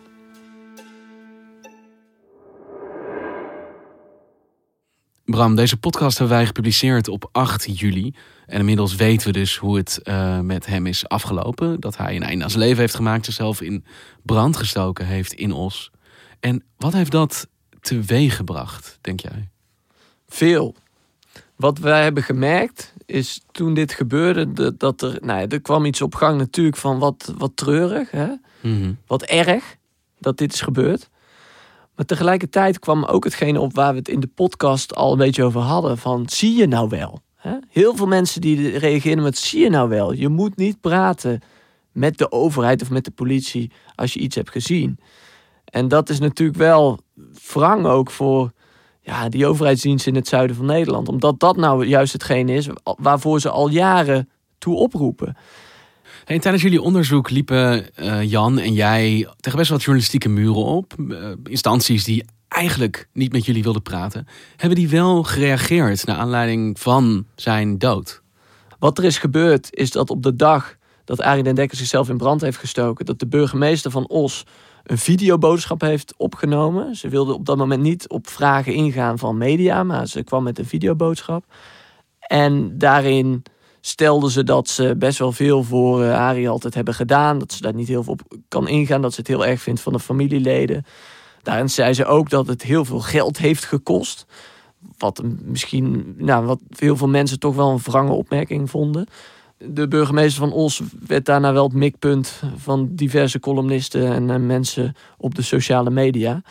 Bram, 5.25 5.56
deze 5.56 5.77
podcast 5.77 6.17
hebben 6.17 6.38
wij 6.38 6.45
gepubliceerd 6.45 7.08
op 7.08 7.29
8 7.32 7.79
juli. 7.79 8.15
En 8.45 8.60
inmiddels 8.60 8.95
weten 8.95 9.27
we 9.27 9.34
dus 9.34 9.58
hoe 9.58 9.77
het 9.77 9.99
uh, 10.03 10.39
met 10.39 10.65
hem 10.65 10.86
is 10.86 11.08
afgelopen. 11.08 11.79
Dat 11.79 11.97
hij 11.97 12.15
een 12.15 12.23
einde 12.23 12.43
aan 12.43 12.49
zijn 12.49 12.63
leven 12.63 12.79
heeft 12.79 12.95
gemaakt, 12.95 13.25
zichzelf 13.25 13.62
in 13.62 13.86
brand 14.23 14.58
gestoken 14.58 15.06
heeft 15.06 15.34
in 15.34 15.51
Os. 15.51 15.91
En 16.39 16.63
wat 16.77 16.93
heeft 16.93 17.12
dat 17.12 17.47
teweeg 17.79 18.36
gebracht, 18.36 18.97
denk 19.01 19.19
jij? 19.19 19.53
Veel. 20.34 20.76
Wat 21.56 21.78
wij 21.78 22.04
hebben 22.04 22.24
gemerkt 22.24 22.93
is 23.06 23.41
toen 23.52 23.74
dit 23.74 23.93
gebeurde, 23.93 24.78
dat 24.78 25.02
er, 25.02 25.17
nou 25.22 25.39
ja, 25.39 25.48
er 25.48 25.62
kwam 25.62 25.86
iets 25.86 26.02
op 26.02 26.15
gang 26.15 26.38
natuurlijk 26.38 26.78
van 26.78 27.00
wat, 27.00 27.34
wat 27.38 27.52
treurig, 27.56 28.12
hè? 28.12 28.28
Mm 28.62 28.98
wat 29.08 29.24
erg 29.24 29.78
dat 30.19 30.38
dit 30.38 30.54
is 30.54 30.62
gebeurd. 30.62 31.10
Maar 31.96 32.06
tegelijkertijd 32.06 32.80
kwam 32.80 33.04
ook 33.04 33.24
hetgene 33.24 33.60
op 33.60 33.74
waar 33.74 33.91
we 33.91 33.98
het 33.98 34.08
in 34.08 34.19
de 34.19 34.28
podcast 34.28 34.96
al 34.96 35.12
een 35.12 35.17
beetje 35.17 35.43
over 35.43 35.62
hadden. 35.62 35.98
Van 35.98 36.30
zie 36.30 36.56
je 36.56 36.67
nou 36.67 36.89
wel? 36.89 37.22
Hè? 37.36 37.58
Heel 37.69 37.96
veel 37.96 38.08
mensen 38.08 38.41
die 38.41 38.78
reageren 38.78 39.24
met 39.24 39.38
zie 39.38 39.60
je 39.60 39.69
nou 39.69 39.89
wel? 39.89 40.13
Je 40.13 40.28
moet 40.28 40.56
niet 40.56 40.82
praten 40.82 41.41
met 41.91 42.17
de 42.17 42.32
overheid 42.32 42.82
of 42.82 42.89
met 42.89 43.06
de 43.06 43.12
politie 43.12 43.72
als 43.96 44.13
je 44.13 44.19
iets 44.19 44.36
hebt 44.36 44.52
gezien. 44.52 45.00
En 45.65 45.88
dat 45.88 46.10
is 46.10 46.19
natuurlijk 46.19 46.58
wel 46.58 47.00
wrang 47.54 47.86
ook 47.86 48.12
voor 48.12 48.52
ja, 49.04 49.30
die 49.30 49.46
overheidsdienst 49.46 50.08
in 50.08 50.16
het 50.16 50.28
zuiden 50.28 50.56
van 50.56 50.66
Nederland. 50.66 51.08
Omdat 51.08 51.39
dat 51.39 51.56
nou 51.56 51.86
juist 51.86 52.13
hetgeen 52.13 52.50
is 52.50 52.68
waarvoor 52.84 53.39
ze 53.39 53.50
al 53.50 53.70
jaren 53.70 54.30
toe 54.58 54.76
oproepen. 54.76 55.38
Hey, 56.26 56.39
tijdens 56.39 56.63
jullie 56.63 56.82
onderzoek 56.82 57.30
liepen 57.30 57.86
uh, 58.00 58.24
Jan 58.24 58.60
en 58.60 58.74
jij 58.74 59.28
tegen 59.39 59.58
best 59.60 59.70
wat 59.70 59.82
journalistieke 59.82 60.30
muren 60.30 60.66
op. 60.66 60.94
Uh, 60.98 61.28
instanties 61.44 62.04
die 62.04 62.26
eigenlijk 62.48 63.08
niet 63.13 63.32
met 63.32 63.46
jullie 63.46 63.63
wilden 63.63 63.82
praten. 63.82 64.28
Hebben 64.56 64.78
die 64.78 64.89
wel 64.89 65.24
gereageerd 65.24 66.06
naar 66.06 66.18
aanleiding 66.18 66.80
van 66.80 67.26
zijn 67.36 67.78
dood? 67.78 68.22
Wat 68.80 68.98
er 68.98 69.04
is 69.04 69.18
gebeurd 69.18 69.68
is 69.76 69.92
dat 69.92 70.10
op 70.10 70.24
de 70.24 70.36
dag 70.36 70.76
dat 71.06 71.22
Arie 71.22 71.44
den 71.44 71.56
Dekker 71.56 71.78
zichzelf 71.78 72.10
in 72.10 72.18
brand 72.18 72.42
heeft 72.42 72.58
gestoken... 72.58 73.06
dat 73.06 73.20
de 73.20 73.28
burgemeester 73.28 73.92
van 73.92 74.08
Os 74.08 74.46
een 74.84 74.98
videoboodschap 74.98 75.82
heeft 75.82 76.13
opgenomen. 76.17 76.96
Ze 76.96 77.10
wilde 77.10 77.34
op 77.34 77.46
dat 77.46 77.58
moment 77.58 77.82
niet 77.82 78.10
op 78.10 78.30
vragen 78.30 78.74
ingaan 78.74 79.19
van 79.19 79.38
media, 79.38 79.84
maar 79.84 80.08
ze 80.08 80.24
kwam 80.24 80.43
met 80.43 80.60
een 80.60 80.65
videoboodschap. 80.65 81.46
En 82.19 82.78
daarin 82.78 83.43
stelde 83.82 84.32
ze 84.32 84.43
dat 84.43 84.67
ze 84.69 84.96
best 84.98 85.19
wel 85.19 85.32
veel 85.32 85.63
voor 85.63 86.04
uh, 86.04 86.17
Arie 86.17 86.50
altijd 86.50 86.74
hebben 86.74 86.93
gedaan. 86.93 87.39
Dat 87.39 87.52
ze 87.52 87.62
daar 87.62 87.74
niet 87.74 87.88
heel 87.88 88.04
veel 88.04 88.13
op 88.13 88.38
kan 88.48 88.67
ingaan. 88.67 89.02
Dat 89.02 89.13
ze 89.13 89.19
het 89.19 89.28
heel 89.30 89.46
erg 89.46 89.62
vindt 89.62 89.82
van 89.82 89.93
de 89.93 90.00
familieleden. 90.00 90.86
Daarin 91.41 91.69
zei 91.69 91.93
ze 91.93 92.06
ook 92.06 92.30
dat 92.30 92.48
het 92.48 92.62
heel 92.62 92.86
veel 92.86 93.00
geld 93.00 93.38
heeft 93.38 93.65
gekost. 93.65 94.26
Wat 94.98 95.24
misschien, 95.43 96.15
nou, 96.17 96.46
wat 96.46 96.60
heel 96.69 96.98
veel 96.98 97.08
mensen 97.08 97.39
toch 97.39 97.56
wel 97.56 97.69
een 97.69 97.82
wrange 97.84 98.12
opmerking 98.12 98.69
vonden 98.69 99.08
de 99.67 99.88
burgemeester 99.88 100.39
van 100.39 100.54
Os 100.54 100.82
werd 101.08 101.26
daarna 101.26 101.54
wel 101.54 101.63
het 101.63 101.73
mikpunt 101.73 102.41
van 102.56 102.89
diverse 102.91 103.39
columnisten 103.39 104.13
en, 104.13 104.30
en 104.30 104.45
mensen 104.45 104.95
op 105.17 105.36
de 105.36 105.41
sociale 105.41 105.89
media. 105.89 106.41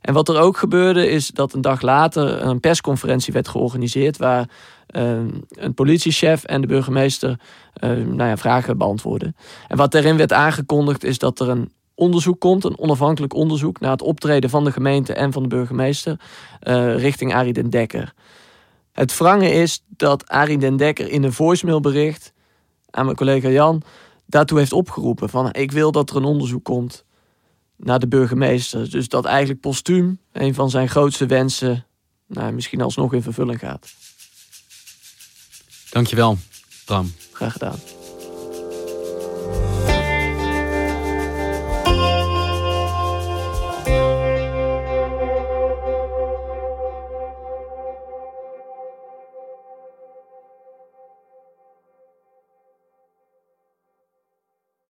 En 0.00 0.14
wat 0.14 0.28
er 0.28 0.40
ook 0.40 0.56
gebeurde 0.56 1.08
is 1.08 1.28
dat 1.28 1.52
een 1.52 1.60
dag 1.60 1.80
later 1.80 2.42
een 2.42 2.60
persconferentie 2.60 3.32
werd 3.32 3.48
georganiseerd 3.48 4.16
waar 4.16 4.48
uh, 4.90 5.18
een 5.48 5.74
politiechef 5.74 6.44
en 6.44 6.60
de 6.60 6.66
burgemeester 6.66 7.40
uh, 7.80 7.90
nou 7.90 8.28
ja, 8.28 8.36
vragen 8.36 8.78
beantwoorden. 8.78 9.36
En 9.68 9.76
wat 9.76 9.92
daarin 9.92 10.16
werd 10.16 10.32
aangekondigd 10.32 11.04
is 11.04 11.18
dat 11.18 11.40
er 11.40 11.48
een 11.48 11.72
onderzoek 11.94 12.40
komt, 12.40 12.64
een 12.64 12.78
onafhankelijk 12.78 13.34
onderzoek 13.34 13.80
naar 13.80 13.90
het 13.90 14.02
optreden 14.02 14.50
van 14.50 14.64
de 14.64 14.72
gemeente 14.72 15.12
en 15.12 15.32
van 15.32 15.42
de 15.42 15.48
burgemeester 15.48 16.20
richting 16.96 17.34
Arie 17.34 17.52
den 17.52 17.70
Dekker. 17.70 18.14
Het 18.92 19.18
wrange 19.18 19.50
is 19.50 19.84
dat 19.86 20.28
Arie 20.28 20.58
den 20.58 20.76
Dekker 20.76 21.08
in 21.08 21.22
een 21.22 21.32
voicemailbericht 21.32 22.33
aan 22.94 23.04
mijn 23.04 23.16
collega 23.16 23.48
Jan 23.48 23.82
daartoe 24.26 24.58
heeft 24.58 24.72
opgeroepen. 24.72 25.28
Van 25.28 25.52
ik 25.52 25.72
wil 25.72 25.92
dat 25.92 26.10
er 26.10 26.16
een 26.16 26.24
onderzoek 26.24 26.64
komt 26.64 27.04
naar 27.76 27.98
de 27.98 28.08
burgemeester. 28.08 28.90
Dus 28.90 29.08
dat 29.08 29.24
eigenlijk 29.24 29.60
postuum 29.60 30.18
een 30.32 30.54
van 30.54 30.70
zijn 30.70 30.88
grootste 30.88 31.26
wensen 31.26 31.86
nou, 32.26 32.52
misschien 32.52 32.80
alsnog 32.80 33.12
in 33.12 33.22
vervulling 33.22 33.58
gaat. 33.58 33.92
Dankjewel, 35.90 36.38
Bram. 36.84 37.12
Graag 37.32 37.52
gedaan. 37.52 37.78